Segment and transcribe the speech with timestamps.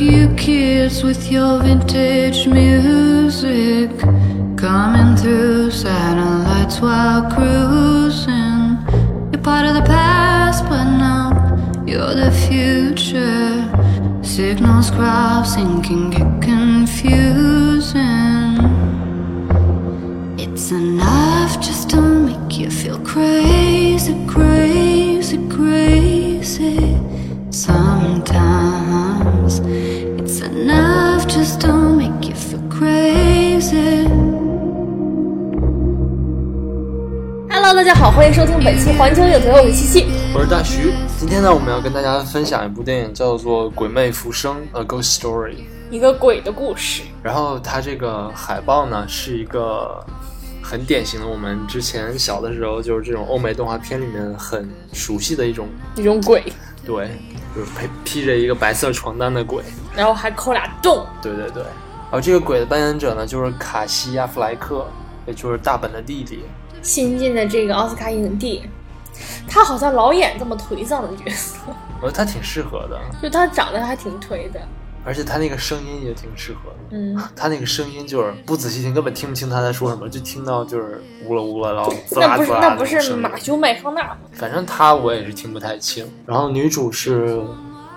[0.00, 3.90] you kids with your vintage music.
[4.56, 8.78] Coming through satellites while cruising.
[9.32, 11.30] You're part of the past, but now
[11.86, 13.70] you're the future.
[14.22, 17.96] Signals crossing can get confusing.
[20.38, 26.98] It's enough just to make you feel crazy, crazy, crazy.
[27.50, 28.55] Sometimes
[29.64, 34.06] it's enough just to make you feel crazy.
[37.48, 40.06] Hello，大家好，欢迎收听本期环球影城，我是七七。
[40.34, 40.92] 我是大徐。
[41.18, 45.56] 今天呢，我们要跟大家分享一部电影，叫做《鬼魅浮生》（A Ghost Story）。
[45.90, 50.04] 一个鬼的故事，然后它这个海报呢，是一个
[50.60, 56.42] 很典型的我们之前小的时候就是这种欧美动画片里面很熟悉的一种，一种鬼，
[56.84, 57.10] 对，
[57.56, 59.64] 就是披披着一个白色床单的鬼。
[59.96, 61.06] 然后还抠俩洞。
[61.22, 61.62] 对对对。
[61.62, 64.86] 然后这个鬼的扮演者呢，就是卡西·亚弗莱克，
[65.26, 66.44] 也就是大本的弟弟。
[66.82, 68.62] 新晋的这个奥斯卡影帝，
[69.48, 71.56] 他好像老演这么颓丧的角色，
[72.00, 74.60] 我觉得他挺适合的，就他长得还挺颓的。
[75.06, 76.76] 而且他那个声音也挺适合的。
[76.90, 84.18] 嗯，他那个声音就是不仔细听根本听不清他在说什么，就听到就是呜了呜了，然后滋那不是啦滋啦那不是马修麦康纳吗？
[84.32, 86.04] 反正他我也是听不太清。
[86.26, 87.40] 然后女主是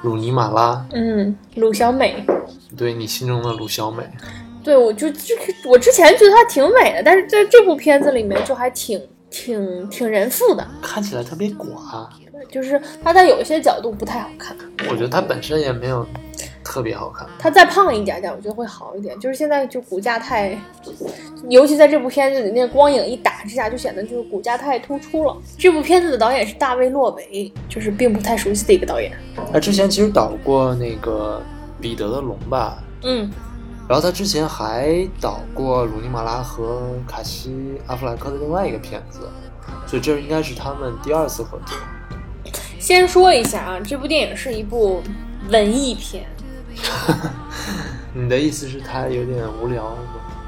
[0.03, 2.23] 鲁尼马拉，嗯，鲁小美。
[2.77, 4.03] 对你心中的鲁小美。
[4.63, 12.07] 对，我就这个，我之前觉得她挺美的，但是在这部片子里面就还挺挺挺人妇的，看起来特别寡，
[12.52, 14.55] 就是她在有一些角度不太好看。
[14.89, 16.05] 我觉得她本身也没有
[16.69, 17.27] 特别好看。
[17.39, 19.19] 他再胖一点点，我觉得会好一点。
[19.19, 20.55] 就是现在就骨架太，
[21.49, 25.35] 尤其在这部片子里，那个光影一打之下，就显得就是骨架太突出了。
[25.57, 29.11] 这部片子的导演是大卫·洛维，就是并不太熟悉的一个导演。
[29.52, 31.41] 他之前其实导过那个
[31.81, 33.27] 彼得的龙吧，嗯，
[33.87, 37.49] 然后他之前还导过鲁尼马拉和卡西·
[37.87, 39.21] 阿弗莱克的另外一个片子，
[39.87, 41.75] 所以这应该是他们第二次合作。
[42.77, 45.02] 先说一下啊，这部电影是一部
[45.49, 46.25] 文艺片，
[48.13, 49.97] 你的意思是他有点无聊吗？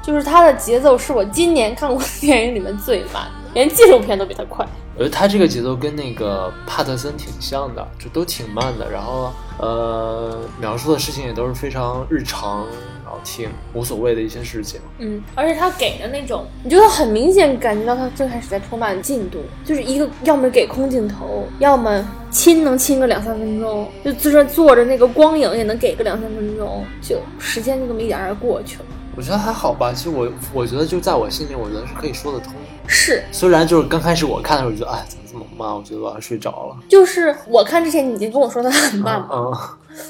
[0.02, 4.66] 就是他的节奏是我今年看过的电影里面最慢的，连纪录片都比他快。
[4.94, 12.66] 我觉得他这个节奏跟那个帕特森挺像的，就都挺慢的，然后呃，描述的事情也都是非常日常，
[13.01, 14.80] 然后听无所谓的一些事情。
[14.98, 28.84] 嗯，而且他给的那种，你就会很明显感觉到他最开始在拖慢进度，就是一个要么给空镜头，要么亲能亲个两三分钟，就就算坐着那个光影也能给个两三分钟，就时间就这么一点点过去了。
[29.14, 32.54] 我觉得还好吧，其实我我觉得就在我心里，我觉得是可以说得通。
[32.86, 36.76] 是，虽然就是刚开始我看的时候，觉得哎怎么这么慢，我觉得我要睡着了。
[36.88, 39.54] 就是我看之前你已经跟我说它很慢嘛，嗯，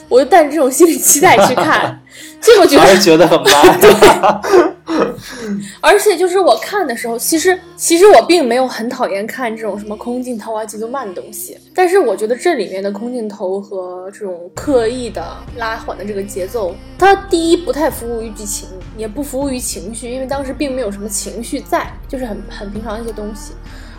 [0.08, 2.00] 我就带着这种心理期待去看，
[2.40, 4.72] 结果觉得还是觉得很慢。
[5.80, 15.24] 而且就是我看的时候，其实其实我并没有很讨厌看这种什么空镜头啊、节奏慢的东西，但是我觉得这里面的空镜头和这种刻意的
[15.56, 23.54] 拉缓的这个节奏，它第一不太服务于剧情，也不服务于情绪，因为当时并没有什么情绪在，就是很很平常的一些东西，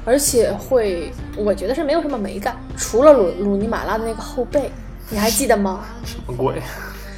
[0.05, 4.69] 而且会我觉得是没有什么美感，除了鲁鲁尼马拉的那个后背，
[5.13, 5.81] 你还记得吗？
[6.03, 6.59] 什么鬼？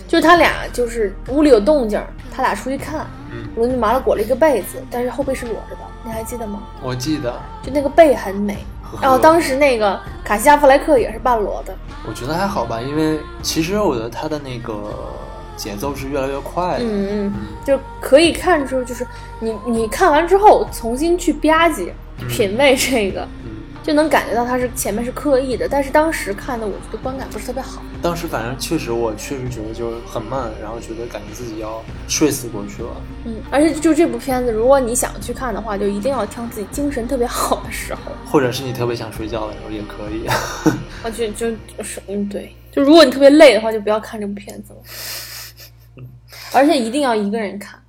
[0.06, 6.62] 就是他俩就是屋里有动静儿，他俩出去看，嗯鲁尼马拉裹了一个被子，但是后背是裸着的，你还记得吗？
[6.84, 8.58] 我记得，就那个背很美。
[9.02, 11.74] 然后当时那个卡西亚弗莱克也是半裸的，
[12.08, 15.10] 我觉得还好吧，因为其实我觉得他的那个
[15.56, 16.84] 节奏是越来越快的。
[16.84, 17.34] 嗯嗯，
[17.66, 19.06] 就可以看出，就是
[19.40, 21.90] 你你看完之后重新去吧唧
[22.30, 23.45] 品味这个，嗯，
[23.86, 27.84] 就能感觉到他是前面是刻意的，但是当时看的我觉得观感不是特别好。
[28.02, 32.90] 当时反正确实我确实觉得就是很慢，然后觉得感觉自己要睡死过去了。
[33.26, 38.12] 嗯，而且就这部片子，如果你想去看的话，就一定要挑自己精神特别好的时候。
[38.26, 40.26] 或者是你特别想睡觉的时候也可以。
[41.06, 46.04] 啊，就就就是嗯，对，就如果你特别累的话，就不要看这部片子了。
[46.54, 47.80] 而且一定要一个人看。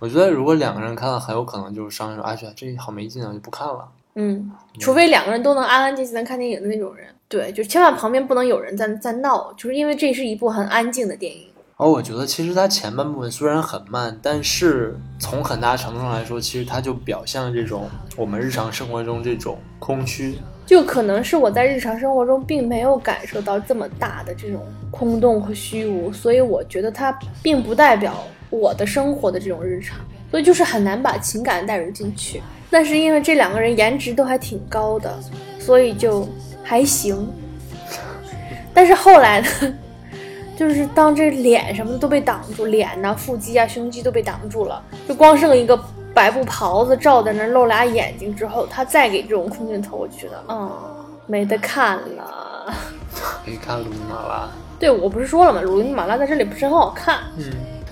[0.00, 3.88] 我觉得如果两个人看了，很有可能就是商量说，哎呀，这好没劲啊，就不看了。
[4.14, 7.06] 嗯，除非两个人都能安安静静的看电影的那种人。
[7.26, 11.42] 对，就千万旁边不能有人在在闹，就是因为这是一部很安静的电影。
[11.76, 20.38] 而我觉得其实它前半部分虽然很慢，但是从很大程度上来说，其实它就表现了这种我们日常生活中这种空虚。
[20.64, 29.98] 就可能是我在日常生活中并没有感受到这么大的这种空洞和虚无，所以我觉得它并不代表我的生活的这种日常，
[30.30, 32.40] 所以就是很难把情感带入进去。
[32.74, 35.16] 但是因为这两个人颜值都还挺高的，
[35.60, 36.28] 所以就
[36.64, 37.32] 还行。
[38.74, 39.46] 但是后来呢，
[40.58, 45.78] 就是当这脸什么的都被挡住，脸呐、腹肌啊、胸肌都被挡住了，就光剩一个
[46.12, 50.68] 白布袍子罩在那儿，露俩眼睛之后，他再给这种空镜头，我就觉得，嗯，
[51.28, 52.74] 没得看了。
[53.44, 54.48] 可以看鲁尼马拉。
[54.80, 55.60] 对我不是说了吗？
[55.60, 57.20] 鲁尼马拉在这里不是很好看。
[57.38, 57.44] 嗯，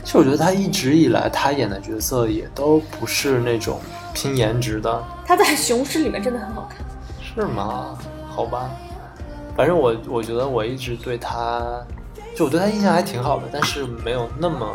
[0.05, 3.81] 其实我觉得他一直以来他演的角色也都不是那种
[4.13, 6.85] 拼颜值的，他在《雄狮》里面真的很好看。
[7.35, 7.97] 是吗？
[8.29, 8.71] 好吧，
[9.57, 11.83] 反正我我觉得我一直对他，
[12.35, 14.67] 就我对他印象还挺好的，但是没有那么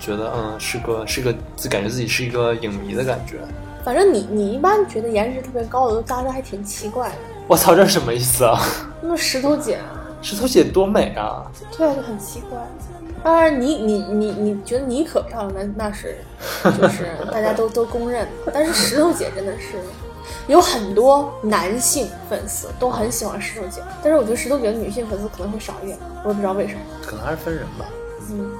[0.00, 3.38] 觉得嗯是个是个自感觉自己是一个影迷的感觉。
[3.84, 7.14] 反正你你一般觉得颜值特别高的都搭的还挺奇怪的，
[7.46, 8.60] 我操，这是什么意思啊？
[9.00, 9.78] 那石头姐，
[10.22, 11.44] 石头姐多美啊！
[11.76, 12.58] 对啊，就很奇怪。
[13.22, 16.16] 当然你，你你你觉得你可漂亮，那那是
[16.64, 18.52] 就是大家都都公认的。
[18.52, 19.78] 但是石头姐真的是
[20.48, 26.80] 有很多男性粉丝都很喜欢石头姐，但是我觉得石头姐的女性粉丝可能会少一点，我也不知道为什么。
[27.04, 27.86] 可能还是分人吧。
[28.30, 28.50] 嗯，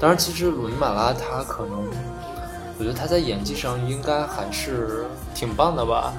[0.00, 1.82] 当然，其实鲁尼马拉她可能，
[2.78, 6.12] 我觉得她在演技上应该还是挺棒的吧。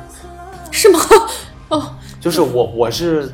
[0.71, 0.99] 是吗？
[1.69, 3.31] 哦，就是我我是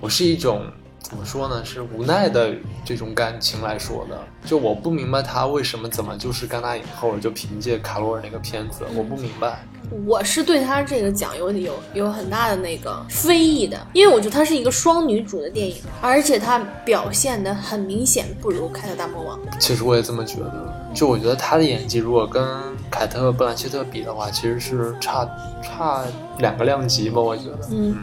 [0.00, 0.62] 我是一种
[1.08, 2.52] 怎么说呢，是无奈的
[2.84, 4.18] 这种感情来说的。
[4.44, 9.64] 就我不明白他为什么怎么就是戛纳影后就凭借卡罗尔那个片子，我不明白。
[10.04, 19.38] 我是对他这个奖有有有很大的那个非议的，因为我觉得她是一个双女主的电影，而且她表现的很明显不如《凯特大魔王》。
[19.60, 20.75] 其实我也这么觉得。
[20.96, 22.42] 就我觉得他的演技如果跟
[22.90, 25.28] 凯特·布兰切特比的话，其实是差
[25.62, 26.02] 差
[26.38, 27.58] 两个量级吧，我觉得。
[27.70, 27.94] 嗯，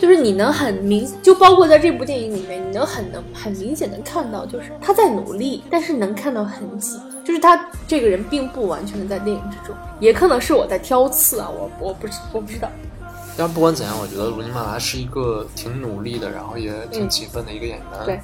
[0.00, 12.68] 就是你能很明，就包括在这部电影里面，你能很能很明显的看到，就是他在努力，但是能看到痕迹，就是他这个人并不完全的在电影之中，也可能是我在挑刺啊，我我不知我不知道。
[13.36, 17.86] 但不管怎样，我觉得鲁尼马拉是一个挺努力的，然后也挺勤奋的一个演员。
[18.04, 18.20] 对，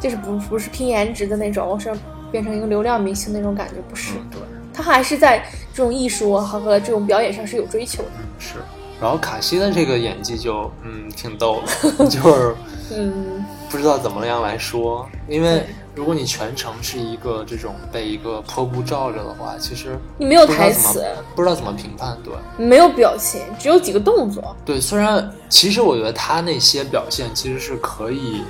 [0.00, 1.90] 就是不不是拼颜值的那种，我是
[2.30, 4.12] 变成一个流量明星那种感觉，不是。
[4.14, 4.40] 嗯，对，
[4.72, 8.08] 他还是在这种艺术和和这种表演上是有追求的。
[8.18, 8.54] 嗯是。
[8.98, 11.60] 然后卡西的这个演技就嗯挺逗
[11.98, 12.56] 的， 就是
[12.94, 22.16] 嗯，不知道怎么样来说，因为如果你全程是一个这种被一个坡布罩着的话，其实你没有台词，不知道怎么评判。
[22.24, 24.56] 对没有表情，只有几个动作。
[24.64, 28.44] 对，虽然其实我觉得他那些表现其实是可以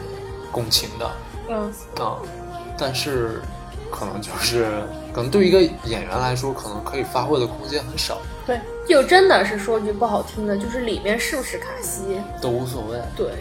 [0.52, 1.10] 共情的
[1.48, 2.16] 嗯，嗯、
[2.78, 3.42] 但是
[3.90, 13.00] 可能就是可能对于一个演员来说，可能可以发挥的空间很少，对，就真的是说句不好听的，就是里面是不是卡西，都无所谓。
[13.16, 13.32] 对，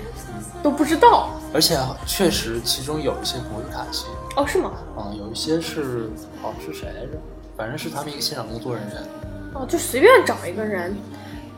[0.64, 1.30] 都不知道。
[1.54, 4.06] 而且确实其中有一些不是卡西
[4.36, 4.72] 哦，是吗？
[4.98, 6.10] 啊、有一些是
[6.44, 7.12] 哦是谁来着？
[7.56, 9.04] 反正是他们一个现场工作人员。
[9.54, 10.94] 哦，就随便找一个人，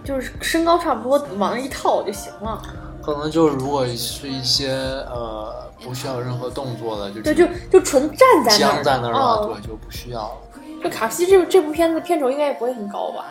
[0.03, 2.61] 就是身高差不多，往那一套就行了。
[3.07, 10.37] 可能就是如果是一些呃不需要任何动作的，就对，就就纯站在那儿，僵在那儿的话，哦对，就不需要了。
[10.83, 13.27] 就卡西这这部片子片酬应该也不会很高吧？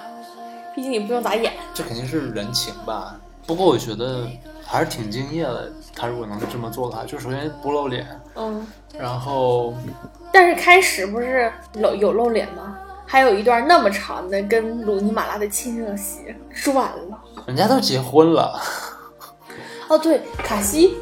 [0.74, 1.52] 毕竟也不用咋演。
[1.74, 3.20] 这肯定是人情吧。
[3.46, 4.26] 不过我觉得
[4.64, 5.70] 还是挺敬业的。
[5.94, 8.66] 他如果能这么做的话，就首先不露脸，嗯，
[8.98, 9.74] 然后
[10.32, 12.78] 但是开始不是露有露脸吗？
[13.04, 17.20] 还有一段那么长的跟鲁尼马拉的亲热戏，说完了。
[17.46, 18.58] 人家都结婚了，
[19.88, 20.96] 哦，对，卡西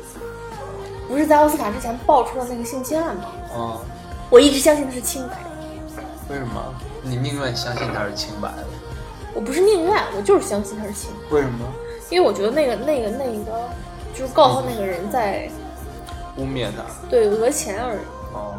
[1.09, 3.25] 不是在奥斯卡之前爆出了那个性侵案吗？
[3.55, 3.79] 嗯，
[4.31, 5.50] 我一直相信他是清白的，
[6.31, 6.75] 为什么？
[7.03, 8.64] 你宁愿相信他是清白的？
[9.35, 11.67] 我不是宁愿，我就是相信他是清白，为什么？
[12.11, 13.69] 因为我觉得那个那个那个
[14.14, 15.49] 就是告诉那个人在
[16.37, 16.85] 污蔑他？
[17.09, 17.99] 对讹钱而已，
[18.35, 18.55] 哦，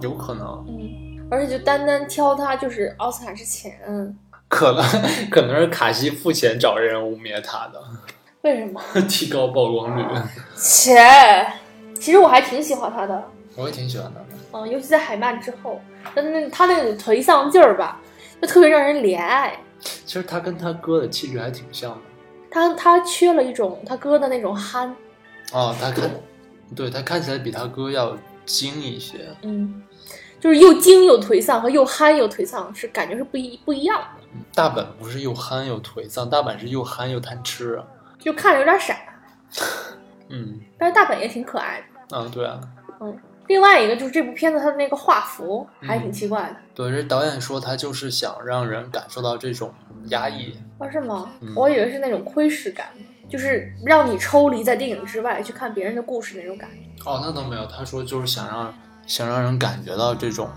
[0.00, 3.78] 有可能，嗯，而且就单单挑他就是奥斯卡之前，
[4.48, 4.84] 可能
[5.30, 7.80] 可能是卡西付钱找人污蔑他的，
[8.46, 8.80] 为什么？
[9.08, 10.04] 提高曝光率。
[10.56, 10.96] 切，
[11.98, 13.24] 其实我还挺喜欢他的，
[13.56, 14.26] 我也挺喜欢他的。
[14.52, 15.80] 嗯，尤其在海曼之后，
[16.14, 18.00] 但那他那种颓丧劲儿吧，
[18.40, 19.58] 就特别让人怜爱。
[19.80, 21.98] 其实他跟他哥的气质还挺像的。
[22.50, 24.94] 他他缺了一种他哥的那种憨，
[25.52, 26.10] 哦，他看，
[26.74, 29.28] 对他看起来比他哥要精一些。
[29.42, 29.82] 嗯，
[30.40, 34.22] 就是又精又颓丧和又憨又颓丧是感觉是不一不一样的，
[34.54, 37.84] 大本不是又憨又颓丧，大本是又憨又贪吃啊。
[38.18, 38.96] 就看着有点傻，
[40.28, 42.16] 嗯，但是大本也挺可爱的。
[42.16, 42.60] 啊，对啊，
[43.00, 46.56] 嗯，另外一个就是这部片子它的那个画幅还挺奇怪的。
[46.74, 49.72] 对，这导演说他就是想让人感受到这种
[50.08, 50.56] 压抑。
[50.78, 51.30] 哦，是吗？
[51.40, 52.88] 嗯我以为是那种窥视感，
[53.28, 57.08] 就是让你抽离在电影之外去看别人的故事那种感觉。
[57.08, 58.74] 哦，那倒没有，他说就是想让
[59.06, 60.48] 想让人感觉到这种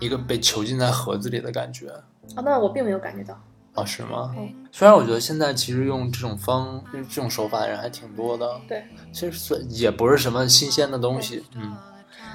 [0.00, 1.88] 一个被囚禁在盒子里的感觉。
[2.34, 3.38] 啊、那我并没有感觉到。
[3.76, 4.34] 哦，是吗？
[4.36, 11.42] 嗯虽然我觉得现在其实用这种方这种手法的人还挺多的，对，其实算也不是什么新鲜的东西。
[11.54, 11.74] 嗯，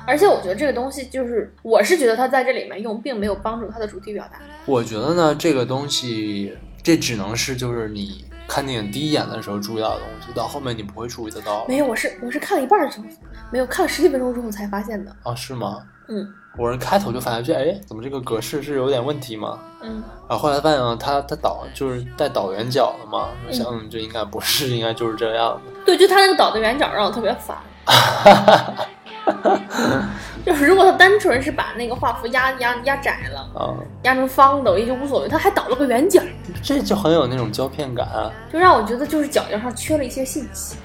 [0.07, 4.39] 而且我觉得这个东西就是，我是觉得他在这里面用，并没有帮助他的主题表达。
[4.65, 11.63] 我觉得呢，这个东西这只能是就是你看电影第一眼的时候注意到的东西，到后面你不会注意得到。
[11.67, 13.05] 没有，我是我是看了一半儿之后，
[13.51, 15.15] 没有看了十几分钟之后才发现的。
[15.21, 15.36] 啊？
[15.36, 15.83] 是吗？
[16.10, 16.27] 嗯
[16.58, 19.58] 我是开头就发现这，哎，怎么这个格式是有点问题吗？
[19.81, 25.81] 嗯，然后后来发现啊，它它导就是带导圆角的嘛，我想嗯这应该不是，应该就是这样的。
[25.86, 27.58] 对，就他那个导的圆角让我特别烦。
[30.45, 35.29] 就是如果他单纯是把那个画幅压压压窄了，啊，压成方的，我也就无所谓。
[35.29, 36.21] 他还倒了个圆角，
[36.63, 38.31] 这就很有那种胶片感啊。
[38.51, 40.77] 就让我觉得就是角角上缺了一些信息。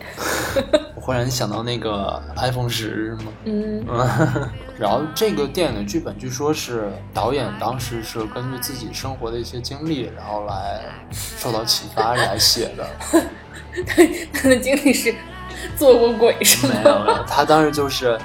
[0.95, 3.33] 我忽然想到那个 iPhone 十是吗？
[3.45, 12.87] 嗯，嗯， 然后这个电影的剧本据说是导演当时是根据自己生活的一些经历，然后来受到启发来写的。
[14.33, 15.15] 他的经历是
[15.77, 16.75] 做过鬼是吗？
[16.83, 18.19] 没有没有，他当时就是，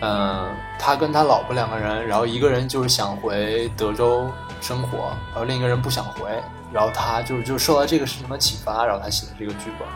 [0.00, 0.48] 嗯、
[0.78, 6.30] 他跟他老婆两个人，然后一个人就是想回德州生活，然后另一个人不想回，
[6.72, 9.86] 然后他就是就受到这个事情的启发，然后他写的这个剧本。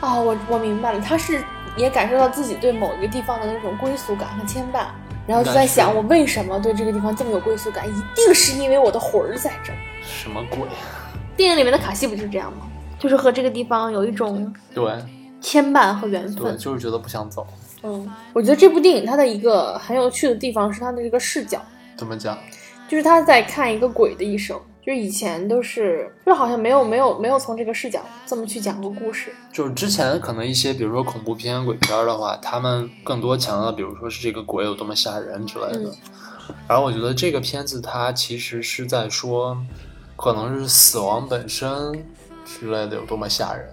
[0.00, 1.44] 哦，我我明白了，他是
[1.76, 4.86] 也感受到自己对某一个地方的那种归属感和牵绊，
[5.26, 7.88] 然后就在想，我为什么对这个地方这么有归宿感？
[7.88, 9.78] 一定是因为我的魂儿在这儿。
[10.02, 10.60] 什么鬼？
[11.36, 12.66] 电影里面的卡西不就是这样吗？
[12.98, 14.84] 就是和这个地方有一种对
[15.52, 16.56] 牵绊和缘对，分。
[16.56, 17.46] 就是觉得不想走。
[17.82, 21.60] 嗯，我觉得这部电影它的一个很有趣的地方是它的这个视角，
[21.94, 22.38] 怎么讲？
[22.88, 24.58] 就是他在看一个鬼的一生。
[24.84, 29.30] 就是以前都是，就好像没有没有没有从这个视角这么去讲过故事。
[29.52, 35.90] 就是之前可能一些，比如说恐怖片、鬼片儿的话，他们更多强调，比如说是这个鬼有多么吓人之类的。
[35.90, 35.92] 嗯
[36.66, 39.56] 然后我觉得这个片子它其实是在说，
[40.16, 42.04] 可能是死亡本身
[42.44, 43.68] 之类的有多么吓人，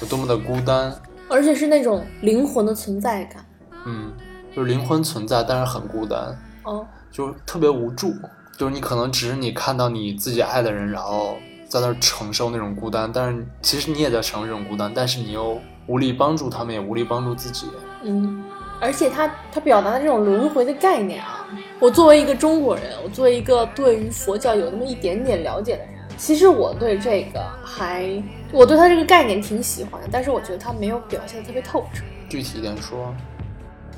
[0.00, 0.94] 有多么的孤单。
[1.28, 3.44] 而且是那种灵魂的存在感。
[3.86, 4.12] 嗯，
[4.54, 8.12] 就是灵魂存在，但是很孤单，哦，就是特别无助。
[8.58, 11.36] 就是你可能只是你看到你自己爱的人，然后
[11.68, 17.66] 在那儿承受那种孤单，但是其实你也在承受这种孤单，但是你又无力帮助他们，也无力帮助自己。
[18.02, 18.42] 嗯，
[18.80, 21.46] 而且他他表达的这种轮回的概念啊，
[21.78, 28.22] 我作为一个中国人，我作为一个对于佛教有那么一点点了解的人，其实我对这个还
[28.52, 32.04] 我对他这个概念挺喜欢的，但是我觉得他没有表现的特别透彻。
[32.28, 33.14] 具体一点说，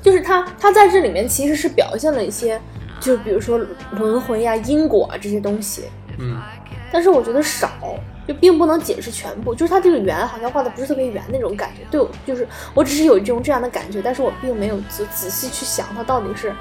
[0.01, 2.59] 就是他他在这里面其实是表现了一些，
[3.01, 3.59] 就比如说
[3.91, 6.41] 轮回呀、因果啊这些东西，嗯，
[6.93, 7.69] 但是我觉得少，
[8.25, 9.53] 就并不能解释全部。
[9.53, 16.53] 就是它这个圆好像画的不是特别圆那种感觉，对我就是我只是有一种这样的感觉，但是我并没有仔仔细去想它到底是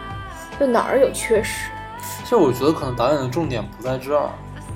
[0.59, 1.71] 就哪儿有缺失。
[2.25, 4.29] 其实我觉得可能导演的重点不在这儿，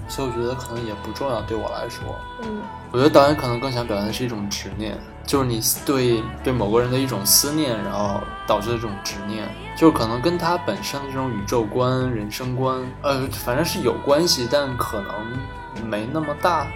[0.09, 2.05] 所以我觉得可能也不重要对我来说。
[2.43, 2.61] 嗯
[2.93, 4.97] 我觉得导演可能更想表达的是一种执念，
[5.27, 9.47] 就是你对对某个人的一种思念，然后导致的这种执念，
[9.77, 16.69] 就是可能跟他本身的这种宇宙观、人生观，呃，反正是有关系，但可能没那么大，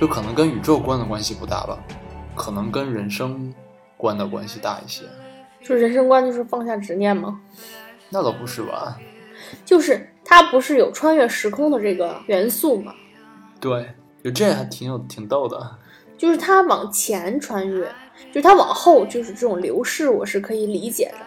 [0.00, 1.76] 就可能跟宇宙观的关系不大吧，
[2.34, 3.52] 可能跟人生
[3.98, 5.02] 观的关系大一些。
[5.62, 7.38] 就人生观就是放下执念吗？
[8.08, 8.96] 那倒不是吧？
[9.64, 12.92] 就是它不是有穿越时空的这个元素吗？
[13.60, 15.78] 对，就这还挺有挺逗的。
[16.18, 17.86] 就是它往前穿越，
[18.32, 21.18] 就是它往后就是这种流逝，我是可以理解的。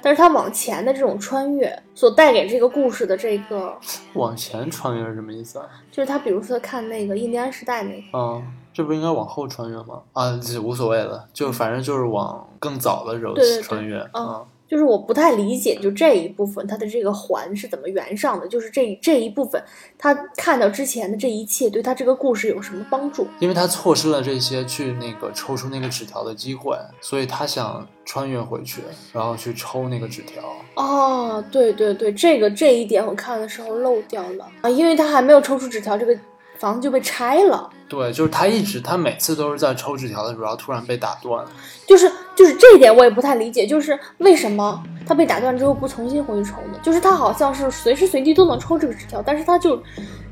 [0.00, 3.76] 但是它往前的这种穿越所带给这个故事的这个，
[4.12, 5.66] 往前穿越是什么意思啊？
[5.90, 10.02] 就是他比如说看那个印第安时代那个，嗯，这不应该往后穿越吗？
[10.12, 14.44] 啊，这无所谓了，就反正就是往更早的时候穿越嗯啊。
[14.66, 19.62] 就是我不太理解，就这一部分它的这个环是怎么圆上的，就是这这一部分
[19.98, 23.26] 他看到之前的这一切对他这个故事有什么帮助？
[23.40, 28.80] 因为他错失了这些去那个抽出那个纸条的机会，所以他想穿越回去，
[29.12, 30.42] 然后去抽那个纸条。
[30.76, 36.18] 哦，对对对，这个这一点我看的时候漏掉了啊，因为他还没有抽出纸条，这个
[36.64, 37.68] 房子就被拆了。
[37.86, 41.44] 对，就是他一直，他每次都是在抽纸条的时候，然后突然被打断。
[41.86, 46.78] 就是就是这一点我也不太理解，就是为什么他被打断之后不重新回去抽呢？
[46.82, 49.80] 就是他好像是随时随地都能抽这个纸条，但是他就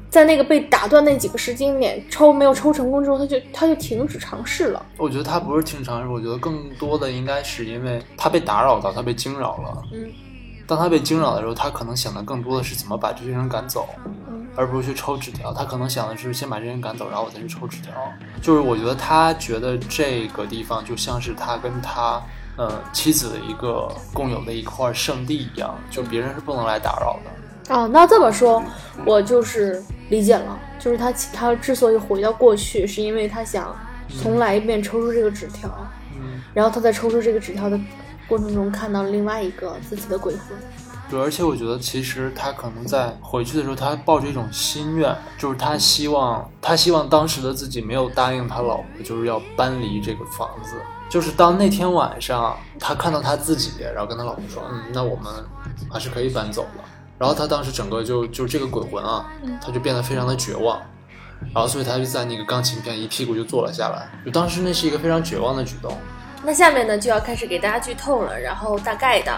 [0.09, 4.85] 在那个被打断那几个时间点抽没有抽成功之后，他就他就停止尝试了。
[4.97, 9.83] 我觉得他不是挺尝试，我觉得更多的应该是因为他被打扰到，他被惊扰了。
[9.93, 10.11] 嗯
[10.67, 15.53] 当他被惊扰的时候，他可能想的更多的是怎么把这些人赶走，嗯而不是去抽纸条。
[15.53, 17.93] 他可能想的是先把这些人赶走，然后我再去抽纸条。
[18.41, 22.23] 就是我觉得他觉得这个地方就像是他跟他
[22.57, 27.75] 呃妻子的一个共有的一块圣地一样，就别人是不能来打扰的。
[27.75, 28.63] 哦，那这么说，
[29.07, 33.75] 我就是理解了，就是他他之所以回到过去，是因为他想
[34.23, 35.71] 重来一遍抽出这个纸条，
[36.15, 37.81] 嗯，然后他再抽出这个纸条的
[38.33, 40.57] 过程中看到了另外一个自己的鬼魂。
[41.11, 50.77] 对，而且我觉得其实他可能在回去的时候，他抱着一种心愿，就是他希望他希望当时的自己没有答应他老婆，就是要搬离这个房子。
[51.11, 55.31] 就是当那天晚上，他看到他自己，然后跟他老婆说：“嗯，那我们
[55.91, 56.85] 还是可以搬走了。”
[57.21, 59.27] 然后他当时整个就就这个鬼魂啊，
[59.61, 60.81] 他就变得非常的绝望，
[61.53, 64.09] 然后所以他就在那个钢琴片一屁股就坐了下来。
[64.25, 65.95] 就当时那是一个非常绝望的举动。
[66.45, 69.33] 那下面呢就要开始给大家剧透了，然后大概的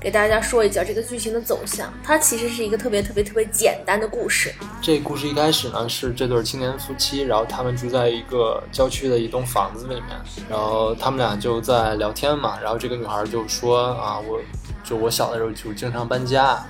[0.00, 1.92] 给大家说一下这个剧情的走向。
[2.02, 4.52] 它其实是一个特别特别特别简单的故事。
[4.82, 10.06] 这故事一开始呢是这对青年夫妻，然后他们住在一个郊区的一栋房子里面，
[10.48, 14.40] 然后他们俩就在聊天嘛，然后这个女孩就说啊，我
[14.82, 16.60] 就我小的时候就经常搬家。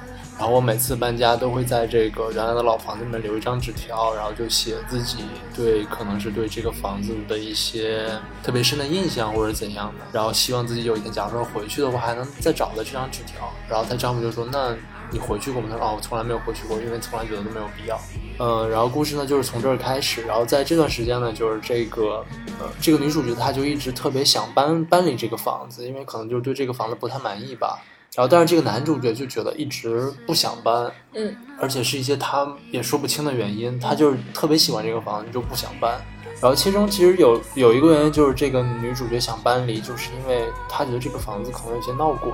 [0.40, 5.18] 然后我每次搬家都会在这个原来的老房子里面留一张纸条，然后就写自己
[5.54, 8.08] 对可能是对这个房子的一些
[8.42, 13.52] 特别深的印象或者怎样的，然后希望自己有一天假如说回去的话还能再找到这张纸条。
[13.68, 14.74] 然后她丈夫就说：“那
[15.10, 18.00] 你回去过吗？”她说：“哦，我从来没有回去过，因为从来觉得都没有必要。”
[18.40, 22.24] 嗯，然后故事呢就是从这儿开始，然后在这段时间呢，就是这个
[22.58, 27.78] 呃这个女主角她就一直特别想搬搬离这个房子，因为可能就是对这个房子不太满意吧。
[28.16, 36.00] 然后，但是这个男主角就觉得一直不想搬，嗯，而且是一些他也说不清的原因，他就是特别喜欢这个房子，就不想搬。
[36.40, 42.32] 然后其中其实有有一个原因，就是这个女主角想搬离，就是因为她觉得这个房子可能有些闹鬼，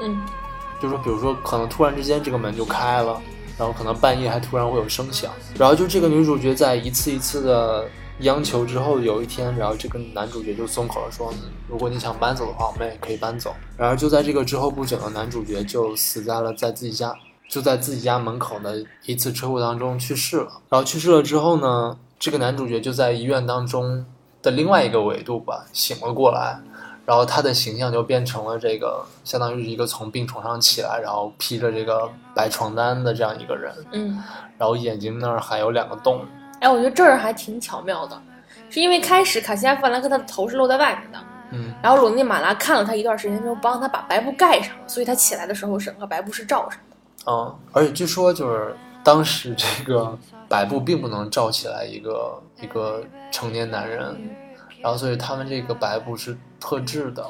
[0.00, 0.16] 嗯，
[0.80, 3.20] 就是说，比如说可能突然之间这个门就开了，
[3.58, 7.88] 然后可能半夜还突然会有声响，然后就这个女主角在一次一次的。
[8.20, 11.30] 央求之后，有一天，然后这个男主角就松口了，说
[11.68, 17.14] ：“如果你想搬走的话，我们也可以搬走。”然而就在这个之后不久呢，男主角就死在了在自己家，
[17.46, 20.62] 就在自己家门口的一次车祸当中去世了。
[20.70, 24.06] 然后去世了之后呢，这个男主角就在医院当中
[24.40, 26.58] 的另外一个维度吧醒了过来，
[27.04, 34.22] 然后他的形象就变成了这个，相当于一个从病床上起来，然后披着这个白床单的这样一个人，嗯，
[34.56, 36.24] 然后眼睛那儿还有两个洞。
[36.60, 38.20] 哎，我觉得这儿还挺巧妙的，
[38.70, 41.18] 是因为开始卡西亚·弗兰克他的头是露在外面的，
[41.52, 46.96] 嗯，然后鲁尼马拉看了他一段时间之后，帮他把白布盖上了，所以他起来的时候整个白布是罩上的。
[47.30, 50.16] 嗯，而且据说就是当时这个
[50.48, 54.16] 白布并不能罩起来一个一个成年男人，
[54.80, 57.24] 然后所以他们这个白布是特制的，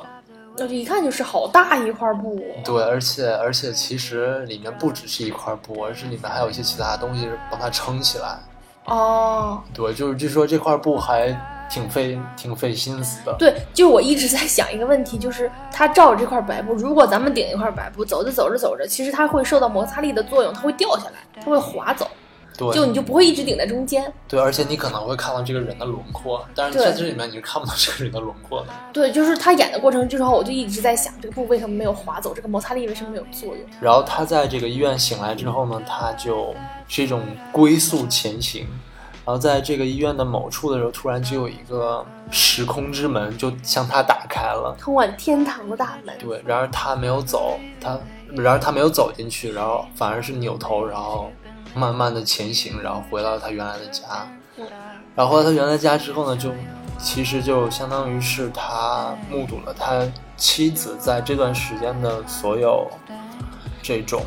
[0.56, 2.40] 那就一看就是好大一块布。
[2.64, 8.38] 对，而且而且其实里面不只是一块布，而是里面还有一些其他东西帮它撑起来。
[8.86, 11.36] 哦，对，就是据说这块布还
[11.68, 13.34] 挺费挺费心思的。
[13.38, 22.08] 对，就我一直在想一个问题，就是它罩着这块白布，如果咱们顶一块白布，走着走着走着，其实它会受到摩擦力的作用，它会掉下来，它会滑走，
[22.56, 24.12] 对，就你就不会一直顶在中间。
[24.28, 28.68] 对，而且你可能会看到这个人的轮廓，但是在这里面你是看不到这个人的轮廓的。
[28.92, 32.32] 对，就是他演的过程之后，我就一直在想，这个布为什么没有滑走？
[32.34, 33.66] 这个摩擦力为什么没有作用？
[33.80, 36.54] 然后他在这个医院醒来之后呢，他就
[36.88, 38.66] 是一种龟速前行。
[39.24, 46.16] 然后在这个医院的某处的时候，突然就有一个时空之门就向他打开了，通往天堂的大门。
[46.16, 47.98] 对，然而他没有走，他
[48.30, 51.32] 然而他没有走进去，然后反而是扭头，然后
[51.74, 54.02] 慢慢的前行，然后回到他原来的家。
[54.56, 54.66] 嗯。
[55.14, 56.50] 然后回到他原来家之后呢，就
[56.98, 62.86] 其实就相当于是他目睹了他妻子在这段时间的所有
[63.82, 64.22] 这种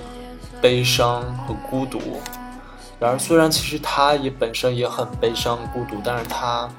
[0.61, 1.99] 悲伤和孤独。
[2.99, 6.69] 然而，虽然其实他也本身也很悲伤孤独，但是他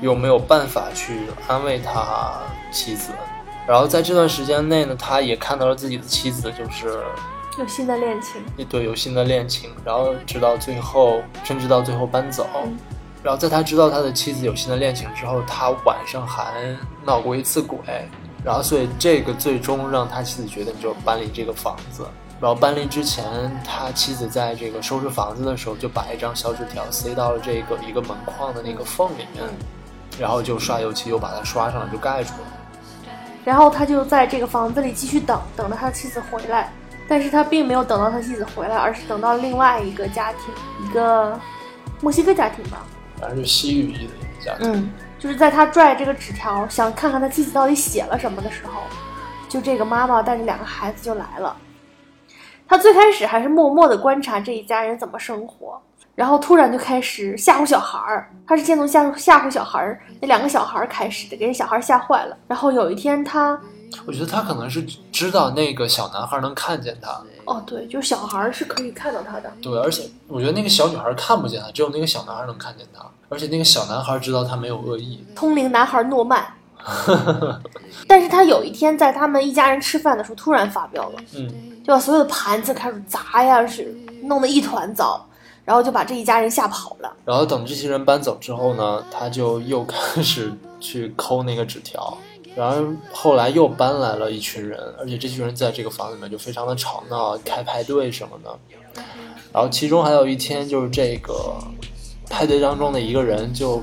[0.00, 2.34] 又没有办法去安慰他
[2.70, 3.12] 妻子。
[3.66, 7.02] 然后在这段时间内呢，他也看到了自己的妻子就是
[7.58, 9.70] 有新的恋情，对，有新的恋情。
[9.84, 12.46] 然后直到最后，甚至到最后搬走。
[13.22, 17.78] 然后在他知道他的妻子有新的恋情之后，他晚上还闹过一次鬼。
[18.44, 22.06] 然后，所以这个最终让他妻子决定就搬离这个房子。
[22.40, 23.24] 然后搬离之前，
[23.64, 29.42] 他妻子在这个收拾房子的时候，就把一张小纸条塞到了这个一个门框的那个缝里面，
[30.18, 33.08] 然后就刷油漆又把它刷上了，就盖住了。
[33.44, 36.70] 然后他就在这个房子里继续等，等着他妻子回来。
[37.08, 41.38] 但是他并没有等到他妻子回来，而是等到另外一个家庭，一个
[42.00, 42.84] 墨西哥家庭吧，
[43.20, 44.72] 反正是西语裔的一个家庭。
[44.72, 48.82] 嗯，就是在他拽这个纸条，想看看他妻子到底写了什么的时候，
[49.48, 51.56] 就这个妈妈带着两个孩子就来了。
[52.66, 55.78] 他最开始还是默默的观察这一家人怎么生活，
[56.14, 58.30] 然后突然就开始吓唬小孩儿。
[58.46, 62.36] 他是先从吓唬吓唬小孩儿那两个小孩儿开始的，给这小孩吓坏了。
[62.48, 63.60] 然后有一天他，
[64.06, 67.20] 我觉得他可能是知道那个小男孩能看见他。
[67.44, 69.52] 哦，对，就是小孩是可以看到他的。
[69.60, 73.04] 对，而且我觉得那个小女孩看不见他，只有那个小男孩能看见他。
[73.28, 75.24] 而且那个小男孩知道他没有恶意。
[75.34, 76.46] 通灵男孩诺曼。
[78.06, 85.26] 但是他有一天在他们一家人吃饭的时候突然发飙了，嗯，就把所有的盘子开始砸呀，是弄得一团糟，
[85.64, 87.10] 然后就把这一家人吓跑了。
[87.24, 92.16] 然后等这些人搬走之后呢，他就又开始去抠那个纸条。
[92.54, 98.58] 然后后来又搬来了一群人，而且这群人在这个房子里面就非常的吵闹，开派对什么的。
[99.52, 101.56] 然后其中还有一天，就是这个
[102.28, 103.82] 派对当中的一个人就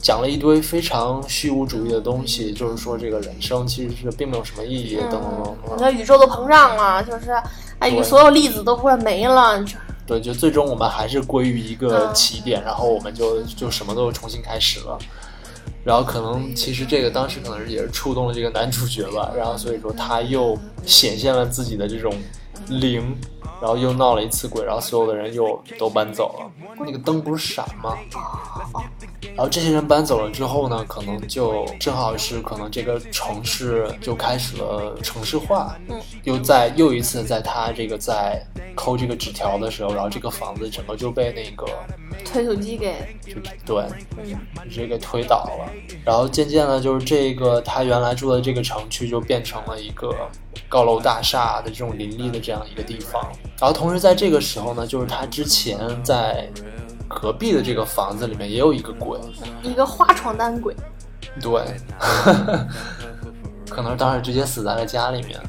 [0.00, 5.78] 讲了一堆非常虚无主义的东西，就是说这个人生其实是并没有什么意义，等等等你等。
[5.78, 7.30] 说宇宙都膨胀了，就是
[7.78, 9.62] 哎，对所有粒子都快没了。
[9.64, 9.76] 这
[10.06, 14.98] 对，就最终我们还是归于一个嗯起点，然后我们就就什么都重新开始了。
[15.84, 22.12] 然后可能其实这个当时可能是也是触动了这个男主角吧，然后所以说他又显现了自己的这种
[22.68, 23.16] 灵，
[23.60, 26.50] 然后又闹了一次鬼，然后所有的人又都搬走了。
[26.78, 27.96] 那个灯不是闪吗？
[29.36, 38.40] 然后这些人搬走了之后呢，可能就正好是可能这个城市就开始了城市化，嗯，又在又一次在他这个在
[38.76, 41.66] 抠这个纸条的时候，然后这个房子整个就被那个
[42.24, 43.84] 推土机给就对
[44.16, 44.36] 嗯
[44.68, 45.70] 直接给推倒了，
[46.04, 50.14] 然后渐渐的，就是这个他原来住的这个城区就变成了一个
[50.68, 53.22] 高楼大厦的这种林立的这样一个地方。
[53.60, 56.48] 然后同时在这个时候呢，就是他之前在
[57.08, 59.18] 隔壁的这个房子里面也有一个鬼，
[59.62, 60.74] 一个花床单鬼。
[61.40, 61.50] 对，
[63.68, 65.40] 可能是当时直接死在了家里面，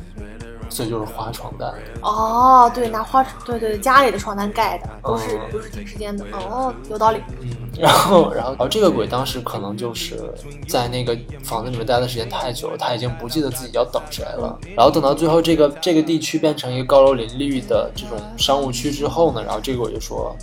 [0.76, 1.74] 所以就是花床单。
[2.02, 6.26] 哦，对，拿花对对对，家里的床单盖的，都是哦不是挺时间的。
[6.34, 7.22] 哦，有道理。
[7.40, 7.48] 嗯，
[7.80, 10.34] 然后，然后，然后这个鬼当时可能就是
[10.68, 14.60] 在那个房子里面待的时间太久了，他已经不记得自己要等谁了。
[14.76, 20.36] 然后等到最后这个这个地区变成一个高楼林立的这种商务区之后呢，然后这个鬼就说：“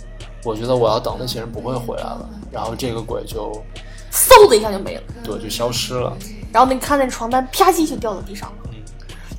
[0.43, 3.51] 我觉得我要等那些人不会回来了。”然后这个鬼就
[4.11, 5.03] 嗖的一下就没了。
[5.23, 6.17] 对就消失了。
[6.51, 8.62] 然后你看那床单啪叽就掉到地上了。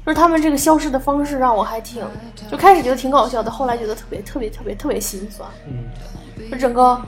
[0.05, 2.05] 就是他们这个消失的方式让我还挺，
[2.51, 7.01] 就开始觉得挺搞笑的，后来觉得特别特别特别特别心酸，嗯，就整个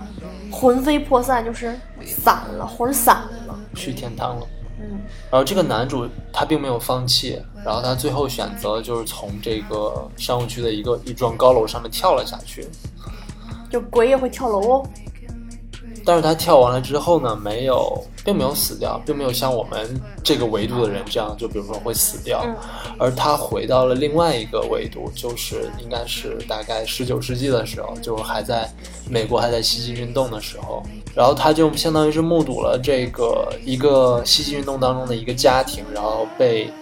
[0.50, 3.58] 魂飞魄散，就是散了，魂儿散了。
[3.74, 4.46] 去天堂了。
[4.78, 4.98] 嗯，
[5.30, 12.66] 然后这个男主他并没有放弃，然后他最后选择就是从这个商务区的一个一幢高楼上面跳了下去。
[13.68, 14.86] 就鬼也会跳楼哦。
[16.06, 22.56] 但是他跳完了之后呢，没有，并没有死掉，并没有像我们这个维度的人这样，就比如说会死掉，嗯
[22.98, 28.70] 而他回到了另外一个维度，就是应该是大概十九世纪的时候，就是还在
[29.10, 36.72] 美国还在西进运动的时候，然后他就相当于是目睹了这个一个西进运动当中的一个家庭，然后被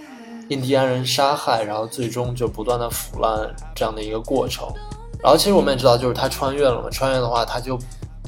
[0.50, 4.68] 印第安人杀害，然后最终就不断的腐烂这样的一个过程。
[5.22, 7.78] 然后其实我们也知道，就是他穿越了嘛，穿越的话，他就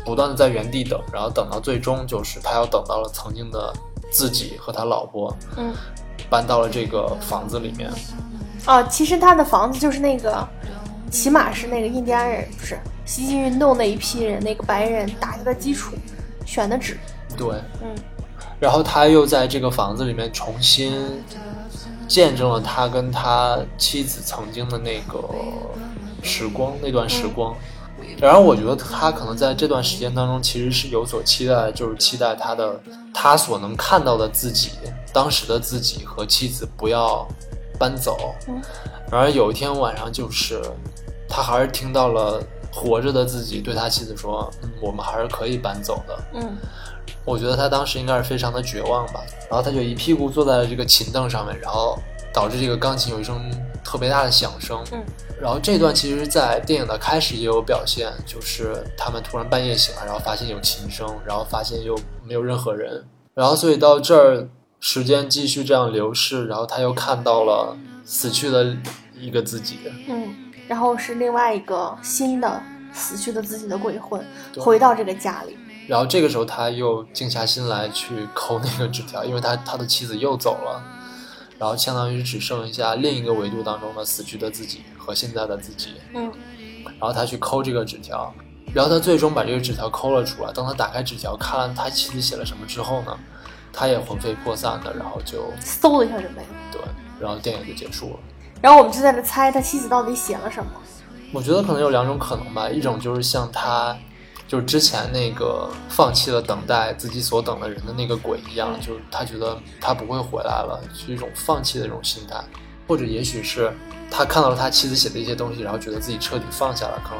[0.06, 3.72] 不断的在原地等，然后等到最终就是他要等到了曾经的
[4.12, 5.74] 自己和他老婆嗯，
[6.30, 7.90] 搬到了这个房子里面。
[8.66, 10.48] 哦，其实他的房子就是那个，
[11.10, 15.96] 起码是那个印第安人，不是西进运动那一批人，那个白人打下的基础，
[16.46, 16.96] 选的址。
[17.36, 17.48] 对，
[17.82, 17.92] 嗯
[18.60, 21.22] 然后他又在这个房子里面重新
[22.06, 25.22] 见证了他跟他妻子曾经的那个
[26.22, 27.54] 时光，那段时光。
[28.18, 32.80] 然而我觉得他可能在这段时间当中，其实是有所期待，就是期待他的
[33.12, 34.70] 他所能看到的自己，
[35.12, 37.26] 当时的自己和妻子不要
[37.78, 38.34] 搬走。
[38.48, 38.60] 嗯
[39.08, 40.60] 然而有一天晚上，就是
[41.28, 46.56] 他还是听到了活着的自己对他妻子说：“嗯，我们还是可以搬走的。”嗯
[47.24, 51.98] 我觉得他当时应该是非常的绝望吧，然后他就一屁股坐在了这个琴凳上面，然后
[52.32, 53.40] 导致这个钢琴有一声
[53.86, 54.82] 特别大的响声。
[54.90, 55.00] 嗯，
[55.40, 64.48] 然后这段其实，在电影的开始也有表现，就是他们突然半夜醒来，然后发现有琴声，然后发现又没有任何人，然后所以到这儿，
[64.80, 68.76] 时间继续这样流逝，然后他又看到了死去的
[69.14, 69.78] 一个自己。
[70.08, 70.34] 嗯，
[70.66, 72.60] 然后是另外一个新的
[72.92, 74.20] 死去的自己的鬼魂
[74.58, 75.56] 回到这个家里。
[75.86, 80.82] 然后这个时候他又静下心来去抠那个纸条，因为他他的妻子又走了，
[81.58, 86.30] 然后相当于只剩下另一个维度当中的死去的自己和现在的自己，嗯
[86.84, 88.32] 然后他去抠这个纸条，
[88.72, 90.52] 然后他最终把这个纸条抠了出来。
[90.52, 93.18] 当他打开纸条看了他妻子写了什么之后呢，
[93.72, 96.48] 他也魂飞魄散的，然后就嗖的一下就没了。
[96.70, 96.80] 对，
[97.20, 98.18] 然后电影就结束了。
[98.62, 100.70] 然后我们就在那猜他妻子到底写了什么。
[101.32, 103.96] 我觉得可能有两种可能吧，一种就是像他，
[104.48, 112.36] 就是之前那个放弃了等待自己所等的人的那个鬼一样，就是他觉得他不会回来了，是一种放弃的这种心态，
[112.86, 113.72] 或者也许是
[114.10, 117.18] 他看到了他妻子写的一些东西，然后觉得自己彻底放下了，可能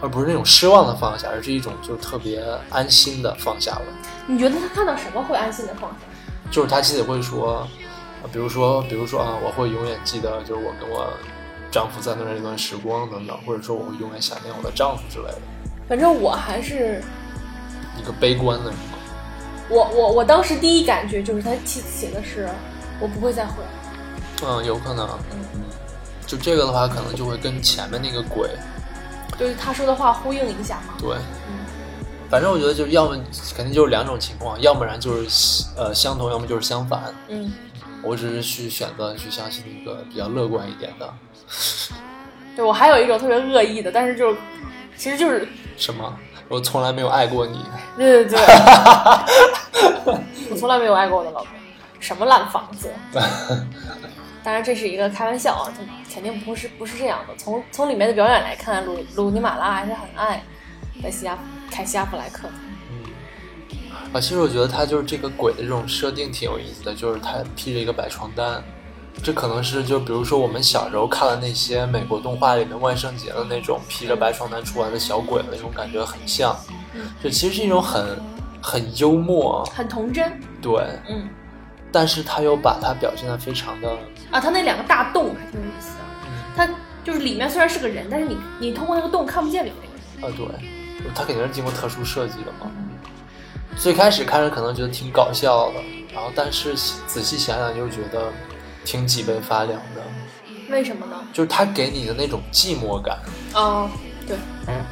[0.00, 3.82] 而不是那种失望的放下，而是一种就特别安心的放下了。
[4.28, 5.96] 你觉得他看到什么会安心的放下？
[6.50, 7.66] 就是他妻子会说，
[8.22, 11.12] 呃比如说，比如说啊，我会永远记得，就是我跟我
[11.72, 15.40] 丈夫在那儿那段时光等等，或者说我会永远想念我的丈夫之类的，
[15.88, 17.02] 反正我还是
[17.98, 18.98] 一个悲观的人吗？
[19.70, 22.48] 我我我当时第一感觉就是他妻子写的是
[23.00, 24.46] 我不会再回来。
[24.46, 25.60] 嗯，有可能，嗯，
[26.26, 28.48] 就这个的话，可能就会跟前面那个鬼，
[29.38, 30.94] 就是他说的话呼应一下嘛。
[30.98, 31.16] 对，
[31.48, 31.66] 嗯
[32.30, 33.16] 反正我觉得就要么
[33.56, 37.04] 肯定就是两种情况，要不然就是呃相同，要么就是相反。
[37.28, 37.50] 嗯，
[38.02, 41.14] 我只是去选择去相信一个比较乐观一点的，
[42.54, 44.36] 对我还有一种特别恶意的，但是就是
[44.96, 46.18] 其实就是什么？
[46.48, 47.62] 我从来没有爱过你，
[47.96, 48.38] 对对对，
[50.50, 51.48] 我从来没有爱过我的老公，
[52.00, 52.90] 什么烂房子。
[54.42, 55.82] 当然这是一个开玩笑啊，这
[56.14, 57.34] 肯定不是不是这样的。
[57.36, 60.42] 从从里面的表演来看，鲁鲁尼马拉还是很爱
[61.02, 61.36] 在西亚
[61.70, 62.54] 凯西亚弗莱克的。
[64.14, 68.64] 啊，其实我觉得他就是这个鬼的这种设定挺有意思的，就是他披着一个白床单，
[69.22, 76.56] 这可能是就比如说我们小时候看的那些美国动画里面万圣节的那种披着白床单出来的小鬼的那种感觉很像，
[77.22, 78.18] 就其实是一种很
[78.62, 80.72] 很幽默，很童真，对，
[81.08, 81.28] 嗯
[81.90, 83.90] 但是他又把它表现的非常的，
[84.30, 86.04] 啊，他那两个大洞还挺有意思的。
[86.54, 86.68] 他
[87.02, 89.78] 就是里面虽然是个人，但是你你通过那个洞看不见里面
[90.20, 90.52] 那个人。
[90.52, 90.60] 啊，
[91.00, 92.70] 对，他肯定是经过特殊设计的嘛。
[93.76, 95.80] 最开始看着可能觉得挺搞笑的，
[96.12, 96.74] 然后但是
[97.06, 98.30] 仔细想想就觉得
[98.88, 100.02] 挺脊背发凉的，
[100.70, 101.16] 为什么呢？
[101.30, 103.18] 就是他给你的那种寂寞感。
[103.52, 103.90] 哦，
[104.26, 104.34] 对，
[104.66, 104.82] 嗯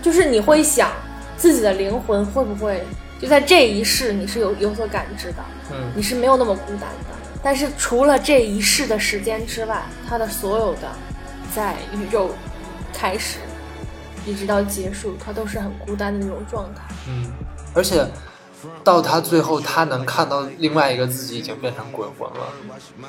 [0.00, 0.92] 就是你会想
[1.36, 2.84] 自己的灵魂会不会
[3.20, 7.16] 就在这一世你是有有所感知的，嗯你是没有那么孤单的。
[7.42, 10.88] 但是除了这一世的时间之外，他的所有的
[11.52, 12.30] 在宇宙
[12.94, 13.38] 开始
[14.24, 16.82] 一直到结束，他都是很孤单的那种状态。
[17.08, 17.26] 嗯，
[17.74, 18.06] 而且
[18.84, 22.52] 到他最后，他能看到另外一个自己已经变成鬼魂了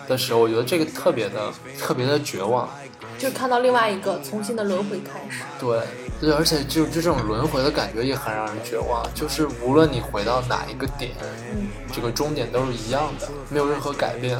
[0.08, 2.70] 的时候，我觉得这个特别的特别的绝望。
[3.18, 5.44] 就是看到另外一个重新的轮回开始。
[5.60, 5.82] 对
[6.20, 9.06] 对，而且就就这种轮回的感觉也很让人绝望。
[9.14, 11.12] 就是无论你回到哪一个点，
[11.54, 14.38] 嗯这个终点都是一样的，没有任何改变。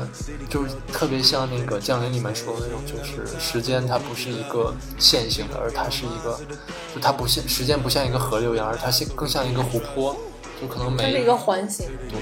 [0.50, 6.40] 就是特别像那个《降临》里面说的那种，就是时间它不是一个线性的，而它是一个，
[6.94, 10.18] 就它不像时间不像一个河流一样，而它像更像一个湖泊，
[10.62, 12.20] 就可能没它是一个环形，对。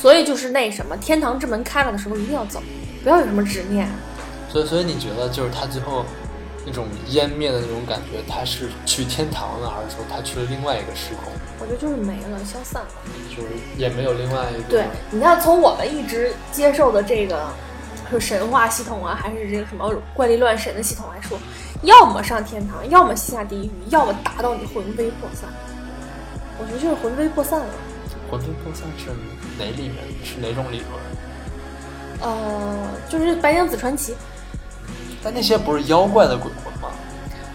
[0.00, 2.62] 所以就是那什么，天堂之门开了的时候一定要走，
[3.02, 3.88] 不要有什么执念。
[4.50, 6.04] 所以，所以你觉得就是他最后
[6.66, 11.32] 那种湮灭的那种感觉，他是去天堂了，还是说他去了另外一个时空？
[11.60, 12.88] 我觉得就是没了，消散了。
[13.30, 17.46] 就是也没有另外一个对，你看，从我们一直接受的这个
[18.10, 21.38] 是神话系统啊，还是这个什么怪力乱神的系统来说，
[21.82, 25.48] 要么上天堂，要么下地狱，要么打到你魂飞魄散。
[26.62, 27.66] 我觉得就是魂飞魄散了。
[28.30, 29.10] 魂飞魄散是
[29.58, 29.96] 哪里面？
[30.22, 32.30] 是哪种理论？
[32.30, 34.14] 呃，就是白娘子传奇，
[35.24, 36.88] 但那些不是妖怪的鬼魂吗？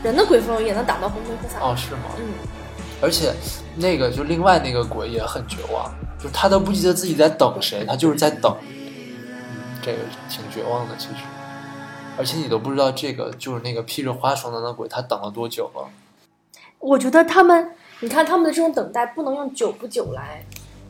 [0.04, 1.62] 人的鬼魂也能打到魂飞魄散。
[1.62, 2.12] 哦，是吗？
[2.17, 2.26] 嗯，
[3.02, 3.34] 而且
[3.78, 5.89] 那个就另外那个鬼也很绝望，
[6.22, 8.54] 就他都不记得自己在等谁，他就是在等。
[8.62, 11.24] 嗯，这个挺绝望的，其实。
[12.17, 15.88] 而且你都不知道这个就是那个披着花床单的鬼，他等了多久了？
[16.80, 20.44] 我觉得他们，你看他们的这种等待，不能用久不久来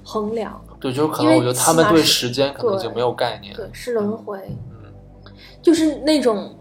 [0.04, 0.62] 衡量。
[0.80, 3.56] 对，就是可能我觉得他们对时间可能对就没有概念。
[3.56, 4.40] 对，是轮回，
[4.84, 6.56] 嗯，就是那种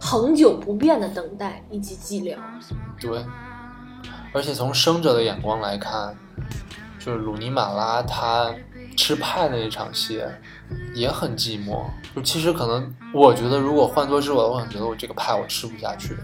[0.00, 2.36] 恒久不变的等待以及寂寥。
[3.00, 3.24] 对。
[4.32, 6.14] 而且从生者的眼光来看，
[6.98, 8.54] 就是鲁尼马拉他
[8.94, 10.22] 吃派的那场戏
[10.94, 11.84] 也很寂寞。
[12.14, 16.14] 就其实可能，我觉得如果换作是我，我可能觉得我这个派我吃不下去。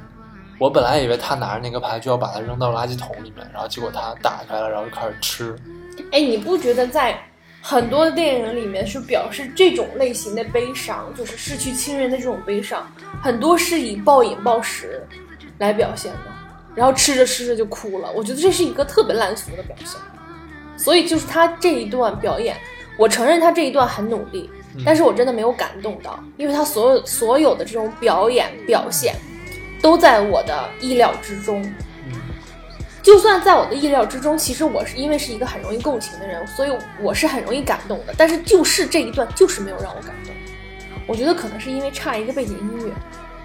[0.62, 5.56] 我本来以为他拿着那个牌就要把它扔到垃圾桶里面，然后结果他打开了，然后就开始吃。
[6.12, 7.20] 哎，你不觉得在
[7.60, 12.86] 很多的电影里面是表示这种类型的悲伤，就是失去亲人的这种悲伤，
[13.20, 15.04] 很多是以暴饮暴食
[15.58, 16.30] 来表现的，
[16.76, 18.08] 然后吃着吃着就哭了。
[18.12, 20.00] 我觉得这是一个特别烂俗的表现。
[20.76, 22.56] 所以就是他这一段表演，
[22.96, 24.48] 我承认他这一段很努力，
[24.86, 29.16] 但是我真的没有感动到，因为他所有所有的这种表演表现，
[29.82, 31.68] 都在我的意料之中。
[33.02, 38.14] 就算在我的意料之中，其实我是因为是一个很容易共情的人，所以我是很容易感动的。
[38.16, 40.32] 但是就是这一段，就是没有让我感动。
[41.08, 42.92] 我觉得可能是因为差一个背景音乐，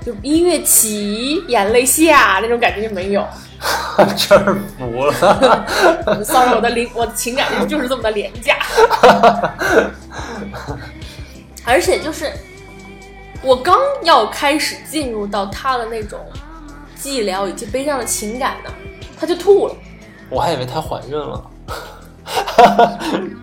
[0.05, 3.27] 就音乐起，眼泪下那种感觉就没有。
[4.15, 5.11] 真是服了。
[6.23, 8.59] sorry， 我的灵，我的情感就是这么的廉价。
[11.65, 12.31] 而且就是
[13.43, 16.19] 我刚要开始进入到他的那种
[16.97, 18.71] 寂寥以及悲伤的情感呢，
[19.19, 19.75] 他就吐了。
[20.29, 21.51] 我还以为他怀孕了。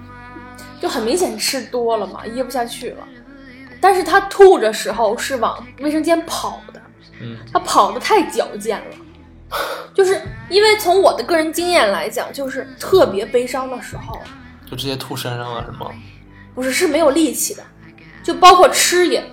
[0.81, 2.99] 就很明显吃多了嘛，噎不下去了。
[3.81, 6.81] 但是他吐的时候是往卫生间跑的，
[7.21, 9.57] 嗯他跑得太矫健了，
[9.95, 14.21] 就是因为从我的个人经验来讲，就是特别悲伤的时候，
[14.71, 15.91] 就直接吐身上了是吗？
[16.55, 17.63] 不是是没有力气的，
[18.23, 19.25] 就包括吃也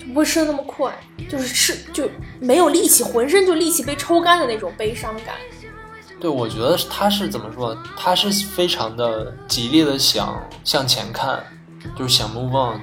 [0.00, 0.90] 就不会吃的那么快，
[1.28, 2.08] 就是吃就
[2.40, 5.34] 没有力气，浑身就力气被抽干的那种悲伤感。
[6.18, 7.76] 对，我觉得他是怎么说？
[7.96, 11.42] 他是非常的极力的想向前看，
[11.98, 12.80] 就是想 move on，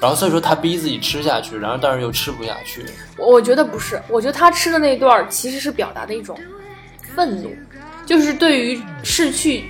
[0.00, 2.84] 然后所以说他逼自己吃下去，然后但是又吃不下去。
[3.16, 6.38] 我我觉得不是，我觉得他吃的那段其实是表达的一种
[7.14, 7.50] 愤怒，
[8.06, 9.64] 就是对于逝去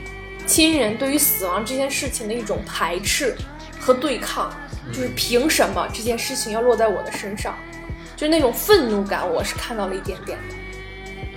[0.47, 3.35] 亲人、对于死亡这件事情的一种排斥
[3.89, 4.53] 和对抗，
[4.93, 7.57] 就是凭什么这件事情要落在我的身上，
[8.15, 10.55] 就是那种愤怒感，我是看到了一点点的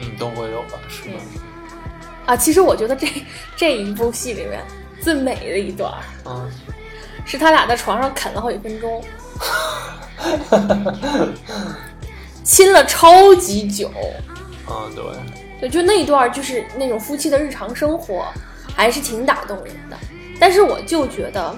[0.01, 0.77] 嗯，都会有吧？
[0.89, 1.15] 是吧？
[2.25, 2.35] 啊。
[2.35, 3.07] 其实我觉得这
[3.55, 4.61] 这一部戏里面
[4.99, 6.51] 最美的一段儿嗯，
[7.25, 9.01] 是他俩在床上啃了好几分钟，
[12.43, 13.89] 亲了超级久。
[14.69, 15.05] 嗯，对，
[15.61, 18.25] 对，就那一段就是那种夫妻的日常生活，
[18.75, 19.97] 还是挺打动人的。
[20.37, 21.55] 但是我就觉得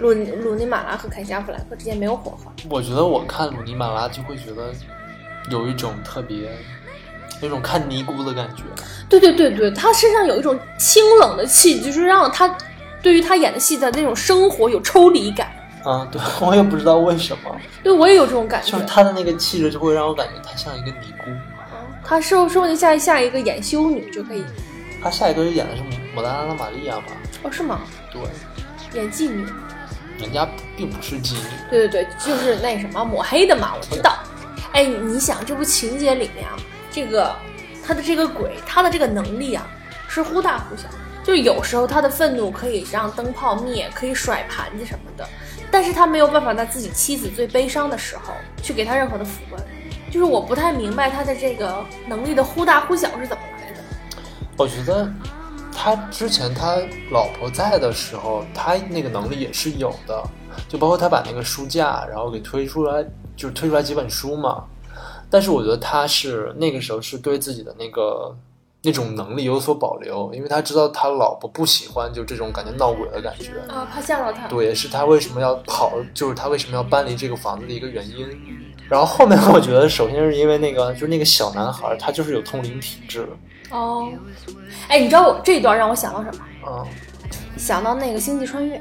[0.00, 2.52] 鲁鲁尼马拉和凯西·阿弗莱克之间没有火花。
[2.68, 4.72] 我觉得我看鲁尼马拉就会觉得
[5.50, 6.50] 有一种特别，
[7.42, 8.62] 有一种看尼姑的感觉。
[9.08, 12.56] 对对对对，他身上有一种清冷的气，就是让他
[13.02, 15.52] 对于他演的戏的那种生活有抽离感。
[15.84, 18.84] 啊，对， 我也不知道为什么，对我也有这种感觉就是。
[18.84, 21.30] 他的那个气质就会让我感觉他像一个尼姑。
[22.04, 24.44] 他说说不定下下一个演修女就可以，
[25.02, 25.82] 他下一个演的是
[26.16, 27.04] 牡丹拉拉玛利亚吧？
[27.42, 27.80] 哦是吗？
[28.12, 28.20] 对，
[29.00, 29.46] 演妓女。
[30.20, 31.42] 人家并不是妓女。
[31.70, 34.18] 对对对，就是那什么抹黑的嘛，我知道。
[34.72, 36.56] 哎，你想这部情节里面啊，
[36.90, 37.34] 这个
[37.84, 39.66] 他的这个鬼，他的这个能力啊，
[40.08, 40.84] 是忽大忽小。
[41.22, 45.28] 就是有时候他的愤怒可以让灯泡灭，可以甩盘子什么的，
[45.70, 49.58] 但是他没有办法在自己妻子最悲伤的时候去给他任何的抚慰。
[50.10, 53.80] 就是我不太明白他的这个能力的忽大忽小是怎么来的。
[54.56, 55.12] 我觉得
[55.82, 56.76] 他之前他
[57.10, 60.22] 老婆在的时候，他那个能力也是有的，
[60.68, 63.02] 就包括他把那个书架，然后给推出来，
[63.34, 64.64] 就是推出来几本书嘛。
[65.30, 68.36] 但是我觉得他是那个时候是对自己的那个
[68.82, 73.52] 那种能力有所保留，因为他知道他老婆不喜欢就这种感觉闹鬼的感觉。
[73.72, 74.46] 啊，怕吓到他。
[74.48, 78.28] 对，也是他为什么要跑，就是他为什么要搬离这个房子的一个原因。
[78.86, 83.26] 然后后面我觉得，首先是因为那个，就是那个小男孩，他就是有通灵体质，
[83.70, 84.08] 哦，
[84.88, 86.44] 哎，你知道我这一段让我想到什么？
[86.66, 86.86] 嗯、
[87.56, 88.76] 想到那个星际穿越。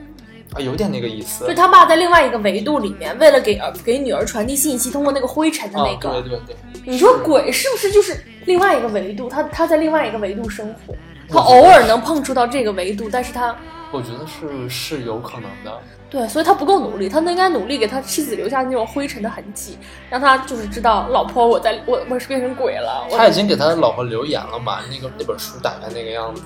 [0.54, 1.45] 啊，有点那个意思。
[1.47, 9.30] 就他爸在另外一个维度里面，为了给儿给女儿传递信息，通过那个灰尘的那个，啊，对对对，你说鬼是不是就是另外一个维度？
[9.30, 10.95] 他他在另外一个维度生活，
[11.30, 13.56] 他偶尔能碰触到这个维度，但是他
[13.91, 15.80] 我觉得是是有可能的。
[16.09, 19.77] 对，所以他不够努力，他应该努力给他妻子留下那种灰尘的痕迹，
[20.09, 23.05] 让他就是知道老婆我在我我是变成鬼了。
[23.11, 24.79] 我他已经给他老婆留言了嘛？
[24.89, 26.41] 那个那本书打开那个样子，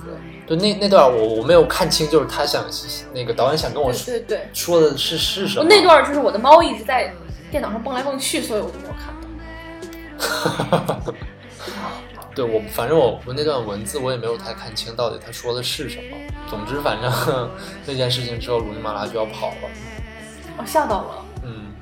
[0.46, 2.66] 对，那那段我我没有看清，就是他想
[3.14, 5.66] 那个导演想跟我对说对对，说的是是什么？
[5.70, 7.14] 那段就是我的猫一直在
[7.50, 9.14] 电脑上蹦来蹦去，所以我就没有看
[11.00, 11.14] 到。
[12.36, 16.18] 对我，反正我我那段文字我也没有太看清到底他说的是什么。
[16.50, 17.50] 总之，反正
[17.86, 19.70] 那件事情之后，鲁尼马拉就要跑了。
[20.58, 21.26] 我吓到了。
[21.44, 21.74] 嗯，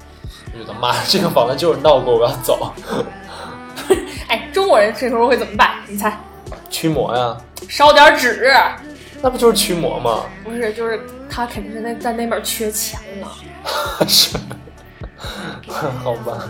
[0.54, 2.74] 我觉得妈，这个房子就是闹过，我要走。
[4.28, 5.76] 哎，中国人这时候会怎么办？
[5.88, 6.18] 你猜？
[6.70, 7.38] 驱魔呀，
[7.68, 8.52] 烧点纸。
[9.22, 10.24] 那不就是驱魔吗？
[10.44, 13.32] 不是，就是他肯定是在在那边缺钱了。
[14.08, 14.38] 是，
[15.68, 16.50] 好吧。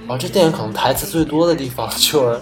[0.00, 2.40] 然后这电影可能台词最多的地方就是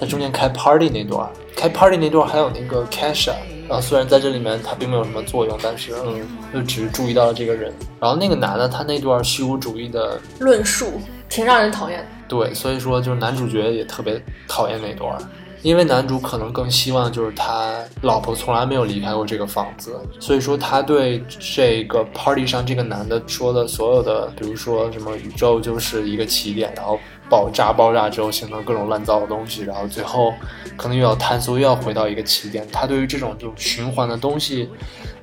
[0.00, 3.34] 在中间开 party 那段，开 party 那段还有那个 Kesha，
[3.68, 7.70] 然后虽然在这里面他并没有什么作用，但是嗯，就只是注意到了这个人。
[8.00, 12.06] 然后那个男的他那段虚无主义的，论述挺让人讨厌的。
[12.26, 15.18] 对，所以说就是男主角也特别讨厌那段。
[15.62, 26.98] 因为男主可能更希望就是他老婆从来没有离开过这个房子，所以说他对这个 party 上这个男的说的所有的，比如说什么宇宙就是一个起点，然后
[27.30, 30.34] 爆炸爆炸之后形成各种乱糟的东西，然后最后
[30.76, 32.66] 可能又要坍缩又要回到一个起点。
[32.70, 34.68] 他对于这种这种循环的东西，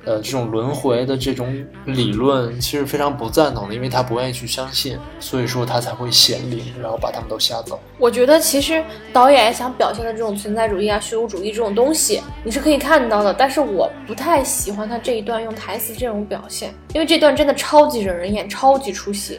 [0.04, 7.78] 呃，这种轮回的这种理论其实非常不赞同的，因为他不愿意去相信，所以说他才会显灵，然后把他们都吓走。
[7.98, 8.82] 我觉得其实
[9.12, 13.34] 导演想表现的这种存在主义啊、虚无主义这种东西，你是可以看到的。
[13.34, 19.38] 但是我不太喜欢他这一段用台词这种表现，因为这段真的超级惹人厌，超级出戏，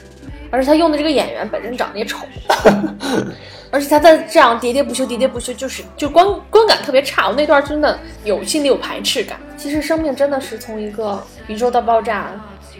[0.51, 2.17] 而且他用的这个演员本身长得也丑，
[3.71, 7.27] 而且他在这样喋喋不休、喋喋不休，就是就观观感特别差。
[7.27, 9.39] 我那段真的有心里有排斥感。
[9.57, 12.31] 其实生命真的是从一个宇宙大爆炸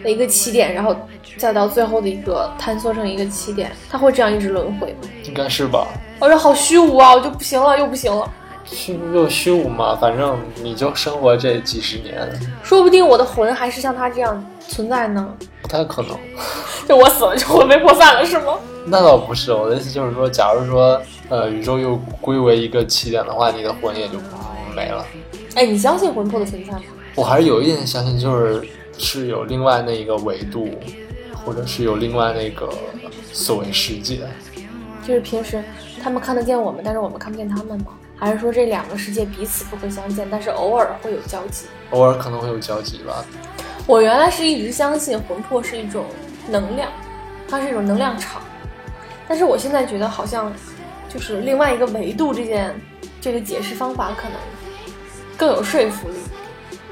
[0.02, 0.96] 的一个起点，然后
[1.36, 5.08] 再到最后的一个坍缩成一个起点，它会这样一直轮回吗？
[5.24, 5.86] 应该是吧？
[6.18, 8.28] 我说好虚无啊，我就不行了，又不行了。
[8.64, 12.28] 虚又虚无嘛，反正你就生活这几十年，
[12.62, 15.34] 说不定我的魂还是像他这样存在呢。
[15.70, 16.18] 不太可能。
[16.88, 18.54] 就我死了，就魂飞魄散了，是吗？
[18.86, 24.18] 那倒不是，我的意思就是说，假如说，呃，宇宙又归为一个起点的话，你的魂也就
[24.74, 25.06] 没了。
[25.54, 26.82] 哎，你相信魂魄的存在吗？
[27.14, 28.68] 我还是有一点相信，就是
[28.98, 30.68] 是有另外那一个维度，
[31.44, 32.68] 或者是有另外那个
[33.32, 34.20] 所谓世界。
[35.06, 35.62] 就是平时
[36.02, 37.92] 他们看得见我们，但是我们看不见他们吗？
[38.16, 41.66] 还是说这两个世界彼此不会相见，但是偶尔会有交集？
[41.90, 43.24] 偶尔可能会有交集吧。
[43.86, 46.04] 我原来是一直相信魂魄是一种
[46.48, 46.88] 能量，
[47.48, 48.40] 它是一种能量场，
[49.28, 50.52] 但是我现在觉得好像
[51.08, 52.74] 就是另外一个维度，这件
[53.20, 54.32] 这个解释方法可能
[55.36, 56.14] 更有说服力。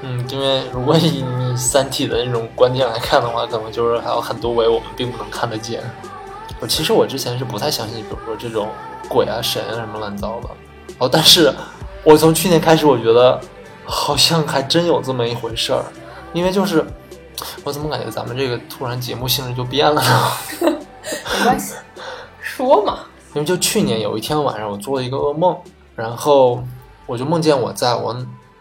[0.01, 5.81] 嗯，因为如果以你《三体》的那种观点来看的话，可能就是还有很多维我们并不能看得见。
[6.59, 8.69] 我其实我之前是不太相信，比如说这种
[9.07, 10.49] 鬼啊、神啊什么乱糟的。
[10.97, 11.53] 哦，但是
[12.03, 13.39] 我从去年开始，我觉得
[13.85, 15.83] 好像还真有这么一回事儿。
[16.33, 16.85] 因为就是
[17.63, 20.31] 我怎么感觉咱们这个突然节目性质就变了呢？
[21.39, 21.75] 没关系，
[22.41, 22.99] 说嘛。
[23.33, 25.55] 因为就去年有一天晚上，我做了一个噩梦，
[25.95, 26.63] 然后
[27.05, 28.15] 我就梦见我在我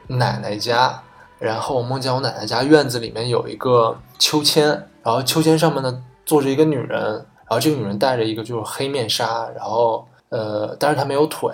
[0.07, 1.03] 奶奶家，
[1.39, 4.69] 然后我梦见我奶奶家院子里面有一个秋千，
[5.03, 11.51] 然后秋千上面呢坐着一个女人，然后这个女人戴着一个就是黑面纱，然后呃，但是她没有腿，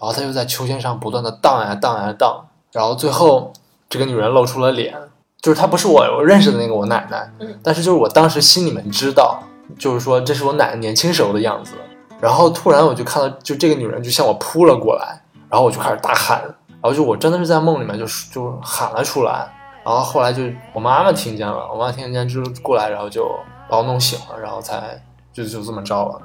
[0.00, 3.52] 然后她就在秋千上不断的荡呀荡呀荡，然后最后
[3.90, 4.96] 这个女人露出了脸，
[5.44, 9.38] 就是她不是我我认识的那个我奶奶，嗯但是就是我当时心里面知道，
[9.78, 11.74] 就是说这是我奶奶年轻时候的样子。
[12.18, 15.20] 然后突然我就看到，就这个女人就向我扑了过来，
[15.50, 19.46] 然后我就开始大喊，然后就我真的是在梦里面就就喊了出来，
[19.84, 20.42] 然后后来就
[20.72, 23.28] 我妈妈听见了，我妈听见之后过来，然后就
[23.68, 24.98] 把我弄醒了，然后才
[25.34, 26.18] 就就这么着了。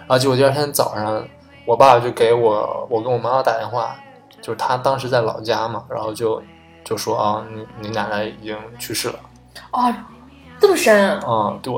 [0.00, 1.24] 然后结果第二天早上，
[1.64, 3.96] 我爸就给我我跟我妈妈打电话，
[4.42, 6.42] 就是他当时在老家嘛，然后就
[6.86, 9.18] 就说啊，你你奶奶已经去世了。
[9.72, 9.92] 哦，
[10.60, 11.50] 这么深啊！
[11.50, 11.72] 嗯，对，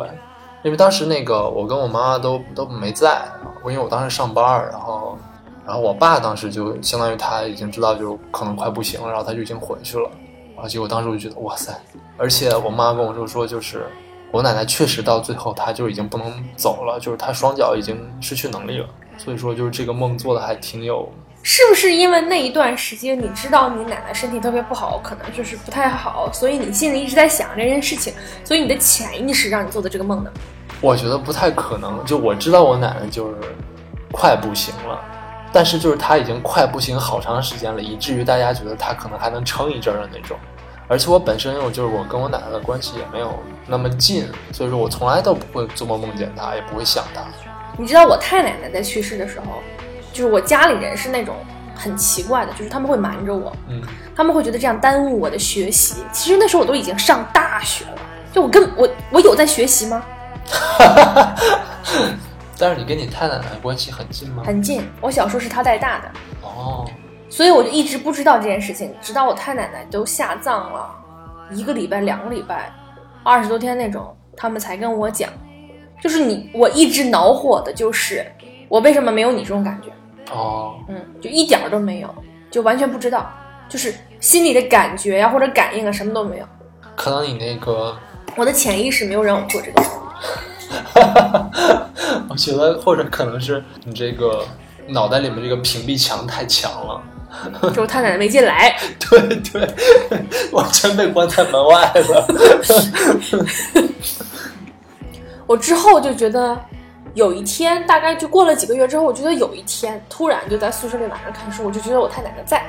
[0.62, 3.22] 因为当时那个我跟我妈妈都都没在，
[3.64, 5.16] 我因为我当时上班，然后
[5.64, 10.10] 然后我爸当时就相当于他已经知道就可能快不行了，然后他就已经回去了，
[10.54, 11.72] 然后结果当时我就觉得哇塞，
[12.18, 13.86] 而且我妈跟我就说就是
[14.30, 18.86] 我奶奶确实到最后她就已经不能走了，就是她双脚已经失去能力了，
[19.16, 21.08] 所以说就是这个梦做的还挺有
[21.42, 28.12] 是不是因为那一段时间你知道你奶奶身体特别不好，可能就是不太好，所以你心里一直在想这件事情，
[28.44, 30.30] 所以你的潜意识让你做的这个梦呢？
[30.80, 32.04] 我觉得不太可能。
[32.04, 33.36] 就我知道我奶奶就是
[34.12, 35.00] 快不行了，
[35.52, 40.36] 但是就是她已经快不行好长时间了，以至于大家觉得她可能还能撑一阵儿的那种。
[40.86, 47.22] 而且我本身我就是我跟我奶奶的关系也没有那么近，所以说我从来都不会做梦梦见她，也不会想她。
[47.76, 49.62] 你知道我太奶奶在去世的时候，
[50.12, 51.36] 就是我家里人是那种
[51.74, 53.80] 很奇怪的，就是他们会瞒着我，嗯，
[54.16, 56.02] 他们会觉得这样耽误我的学习。
[56.12, 57.98] 其实那时候我都已经上大学了，
[58.32, 60.02] 就我跟我我有在学习吗？
[62.58, 64.42] 但是你跟你太奶奶关系很近吗？
[64.44, 66.10] 很近，我小时候是她带大的，
[66.42, 66.84] 哦，
[67.30, 70.90] 所以我就一直不知道这件事情，直到我太奶奶都下葬了
[71.52, 72.72] 一个礼拜、两个礼拜、
[73.22, 75.30] 二十多天那种，他们才跟我讲，
[76.02, 78.26] 就是你，我一直恼火的就是
[78.68, 79.90] 我为什么没有你这种感觉，
[80.30, 82.14] 哦，嗯，就一点儿都没有，
[82.50, 83.30] 就完全不知道，
[83.68, 86.46] 就是心里的感觉呀、或者感应啊什么都没有，
[86.96, 87.96] 可能你那个，
[88.36, 89.90] 我的潜意识没有让我做这个事。
[92.28, 94.44] 我觉得或者可能是你这个
[94.88, 97.02] 脑袋里面这个屏蔽墙太强了。
[97.74, 99.74] 就我太奶奶没进来， 对对，
[100.50, 102.26] 完全被关在门外了。
[105.46, 106.58] 我之后就觉得，
[107.18, 112.62] 有一天大概就过了几个月之后，我觉得有一天突然就在宿舍里晚上看书，我就觉得我太奶奶在，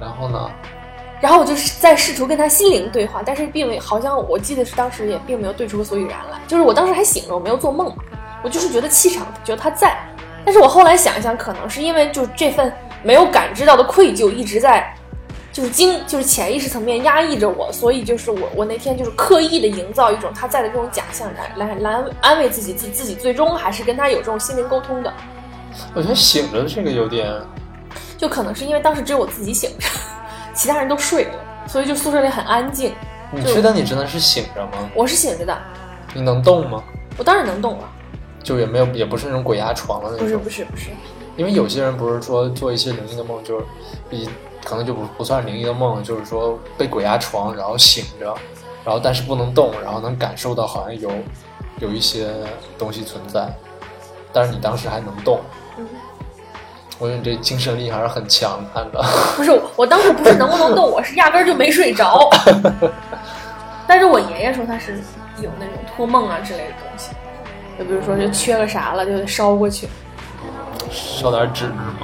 [0.00, 0.50] 然后呢？
[1.20, 8.02] 然后我就是在试图跟他心灵对话，但是并没好像我记得是当时也并没有对出个所以然来，就是我当时还醒着，我没有做梦嘛，
[8.42, 9.96] 我就是觉得气场，觉得他在，
[10.44, 12.72] 但是我后来想一想，可能是因为就这份
[13.04, 14.92] 没有感知到的愧疚一直在。
[15.54, 25.14] 就是经就是潜意识层面压抑着我，所以就是我我那天就是刻意的营造一种他在的这种假象，来来来安慰自己，自自己最终还是跟他有这种心灵沟通的。
[25.94, 27.32] 我觉得醒着这个有点，
[28.18, 29.86] 就可能是因为当时只有我自己醒着，
[30.52, 31.34] 其他人都睡了，
[31.68, 32.92] 所以就宿舍里很安静。
[33.30, 34.90] 你觉得你真的是醒着吗？
[34.92, 35.56] 我是醒着的，
[36.12, 36.82] 你能动吗？
[37.16, 37.88] 我当然能动了。
[38.42, 40.26] 就也没有，也不是那种鬼压床的那种。
[40.26, 40.90] 不是不是不是，
[41.36, 43.64] 因为有些人不是说做一些灵异的梦，就是
[44.10, 44.28] 一
[44.64, 48.34] 可能就不不算是灵异的梦，就是说被鬼压床，然后醒着，
[48.84, 51.10] 然后但是不能动，然后能感受到好像有
[51.78, 52.28] 有一些
[52.78, 53.48] 东西存在，
[54.32, 55.40] 但是你当时还能动。
[55.78, 55.86] 嗯
[57.00, 59.02] 我觉得你这精神力还是很强，看着。
[59.34, 62.30] 不是，我当时不是能不能动，我是压根儿就没睡着。
[63.84, 65.02] 但是我爷爷说他是
[65.40, 67.10] 有那种托梦啊之类的东西，
[67.76, 69.88] 就比如说就缺个啥了，就得烧过去，
[70.88, 71.96] 烧点纸吗？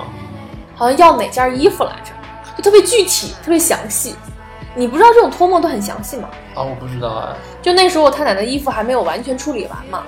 [0.75, 2.10] 好像要哪件衣服来着，就
[2.61, 4.15] 特别具体，特别详细。
[4.75, 6.29] 你不知道这种托梦都很详细吗？
[6.55, 7.37] 啊，我不知道哎。
[7.61, 10.05] 就那时候我太奶奶衣服还没有完全处理完嘛，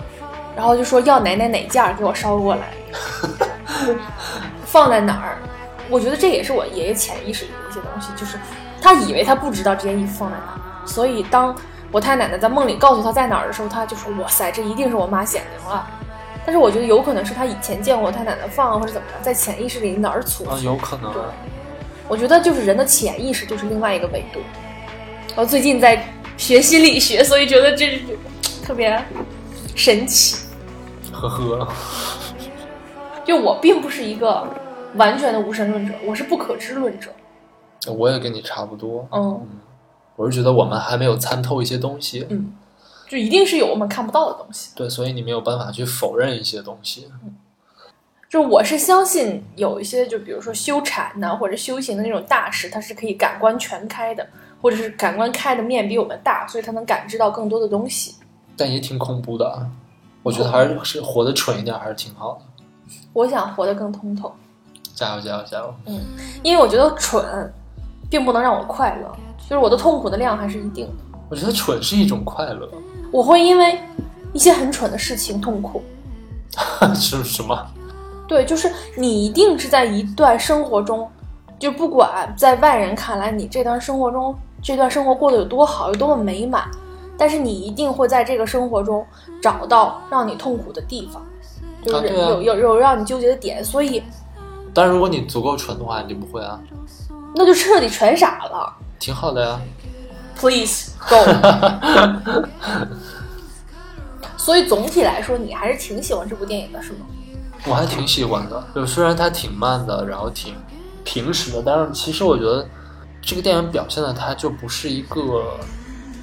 [0.57, 2.73] 然后就说要奶奶哪件儿给我捎过来，
[4.65, 5.39] 放在哪儿。
[5.91, 8.39] 我觉得这也是我爷爷潜意识里的一些东西，就是
[8.81, 11.55] 他以为他不知道这件衣服放在哪儿，所以当
[11.91, 15.85] 我太奶奶在梦里告诉他在哪儿的时候，他就说哇塞，这一定是我妈显灵了。
[16.47, 21.13] 但是我觉得有可能是他以前见过我太奶奶放或者怎么着，在潜意识里哪儿错啊，有可能。
[22.09, 24.41] 我觉得就是人的潜意识就是另外一个维度。
[25.35, 26.05] 我最近在
[26.37, 28.01] 学心理学，所以觉得这是
[28.63, 29.03] 特别
[29.75, 30.47] 神奇。
[31.13, 31.69] 呵呵，
[33.25, 34.47] 就我并不是一个
[34.97, 37.11] 完全的无神论者，我是不可知论者。
[37.87, 39.09] 我也跟你差不多。
[39.11, 39.47] 嗯，
[40.17, 42.27] 我是觉得我们还没有参透一些东西。
[42.29, 42.53] 嗯，
[43.09, 44.73] 就一定是有我们看不到的东西。
[44.75, 47.09] 对，所以你没有办法去否认一些东西。
[48.33, 54.27] 就我是相信有一些，就比如说修禅呐或者修行的那种大师，他是可以感官全开的，
[54.63, 58.15] 或者是感官开的面比我们大，所以他能感知到更多的东西。
[58.57, 59.69] 但也挺恐怖的啊，
[60.23, 62.95] 我觉得还是是活得蠢一点还是挺好的。
[63.13, 64.35] 我想活得更通透。
[64.95, 65.75] 加油加油加油！
[65.85, 66.01] 嗯，
[66.43, 67.53] 因为我觉得蠢，
[68.09, 69.15] 并不能让我快乐，
[69.47, 71.19] 就是我的痛苦的量还是一定的。
[71.29, 72.67] 我觉得蠢是一种快乐。
[73.11, 73.79] 我会因为
[74.33, 75.83] 一些很蠢的事情痛苦。
[76.97, 77.71] 是什么？
[78.33, 81.07] 对，就是你一定是在一段生活中，
[81.59, 86.67] 就不管在外人看来你这段生活中这段生活过得有多好，有多么美满，
[87.19, 89.05] 但是你一定会在这个生活中
[89.43, 91.23] 找到让你痛苦的地方，
[91.85, 93.63] 就是有、有有让你纠结的点。
[93.63, 94.03] 所以，
[94.73, 96.59] 但如果你足够蠢的话，你就不会啊，
[97.35, 98.75] 那就彻底全傻了。
[98.99, 99.61] 挺好的呀
[100.41, 101.17] ，Please go。
[104.39, 107.01] 所以总体来说，你还是挺喜欢这部电影的，是吗？
[107.65, 110.55] 我还挺喜欢的，就虽然它挺慢的，然后挺
[111.05, 112.67] 平实的，但是其实我觉得
[113.21, 115.59] 这个电影表现的它就不是一个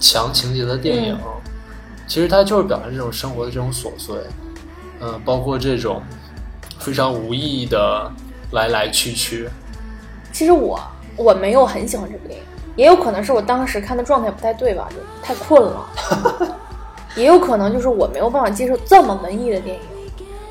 [0.02, 1.18] 强情节的电影，
[2.08, 4.18] 其实它就是表现这种生活的这种琐碎，
[5.00, 6.02] 嗯，包括这种
[6.78, 8.12] 非常无意义的
[8.52, 9.50] 来来去去。
[10.34, 10.78] 其实我
[11.16, 15.90] 我没有很喜欢这部电影，也有可能是我当时看的状态不太对吧，就太困了，
[17.16, 19.82] 也有可能就是我没有办法接受这么文艺的电影。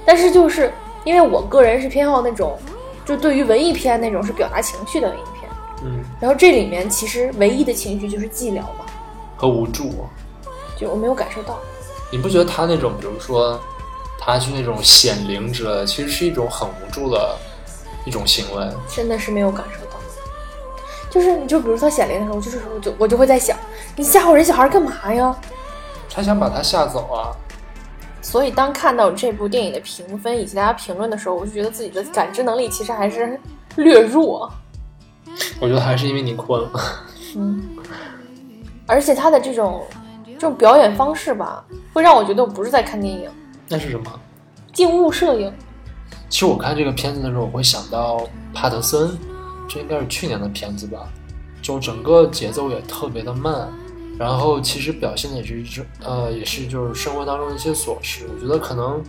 [0.09, 0.73] 但是就是
[1.05, 2.59] 因为我个人是偏好那种，
[3.05, 5.51] 就对于文艺片那种是表达情绪的文艺片，
[5.85, 8.87] 嗯，然后这里面其实唯一的情绪就是寂寥嘛，
[9.37, 10.07] 和无助，
[10.79, 11.59] 就我没有感受到。
[12.11, 13.61] 你不觉得他那种，比如说
[14.19, 17.37] 他去那种显灵之类的，其实是一种很无助的
[18.07, 18.67] 一种行为？
[18.89, 20.01] 真的是没有感受到，
[21.11, 23.55] 就是你就比如他显灵的时候，就是我就我就会在想，
[23.95, 25.37] 你吓唬人小孩干嘛呀？
[26.11, 27.37] 他想把他吓走啊。
[28.31, 33.41] 所以，当看到这部电影的评分以及大家评论的时候，我就觉得自己的感知能力其实还是
[33.77, 34.53] 略弱。
[35.59, 36.71] 我觉得还是因为你困了。
[37.37, 37.67] 嗯，
[38.87, 39.83] 而且他的这种
[40.35, 41.65] 这种表演方式吧，
[41.95, 43.31] 会让我觉得我不是在看电影。
[43.67, 44.21] 那是什么？
[44.75, 45.51] 静物摄影。
[46.29, 49.19] 其实我看这个片子的时候，我会想到帕特森，
[49.67, 51.09] 这应该是去年的片子吧，
[51.63, 53.73] 就整个节奏也特别的慢。
[54.19, 58.27] 然后其实表现的也是这呃，也是就是生活当中的一些琐事。
[58.35, 59.01] 我觉得可能，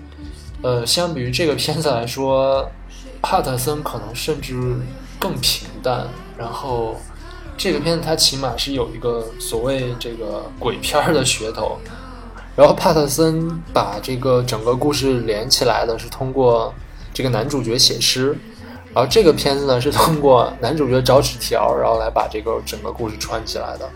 [0.61, 2.69] 呃，相比于这个片子来说，
[3.21, 4.53] 帕特森可能甚至
[5.17, 6.07] 更平淡。
[6.37, 6.95] 然后
[7.57, 11.79] 这个片子它起码是有一个所谓这个鬼片的噱头。
[12.55, 16.73] 然后帕特森把这个整个故事连起来的是通过
[17.13, 18.37] 这个男主角写诗，
[18.93, 23.89] 然后这个片子呢是通过男主角找纸条，然后来把这个整个故事串起来的。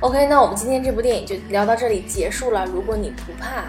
[0.00, 2.66] OK，那我们今天这部电影就聊到这里结束了。
[2.66, 3.64] 如果你不怕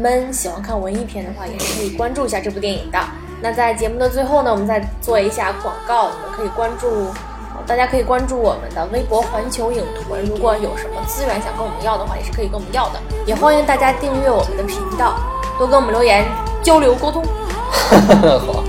[0.00, 2.98] 闷，喜欢看文艺片的话，也是可以关注一下这部电影的。
[3.42, 7.08] 那在节目的最后呢，我们再做一下广告，你们可以关注，
[7.66, 10.24] 大家可以关注我们的微博环球影屯。
[10.24, 13.00] 如果有什么资源想跟我们要的话，也是可以跟我们要的。
[13.26, 15.18] 也欢迎大家订阅我们的频道，
[15.58, 16.24] 多跟我们留言
[16.62, 17.24] 交流沟通。
[18.46, 18.62] 好。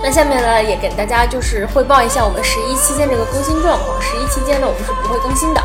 [0.00, 4.00] 那下面呢，也给大家就是汇报一下我们十一期间这个更新状况。
[4.00, 5.60] 十一期间呢，我们是不会更新的。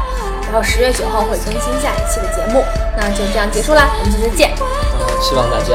[0.54, 2.64] 然后十月九号会更新下一期的节目，
[2.95, 4.51] 那就这样结束啦，我们下次见。
[4.62, 5.74] 嗯，希望大家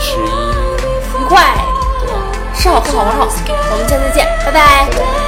[0.00, 1.54] 十一愉快，
[2.54, 5.25] 吃好喝好玩好，我们下次见，拜拜。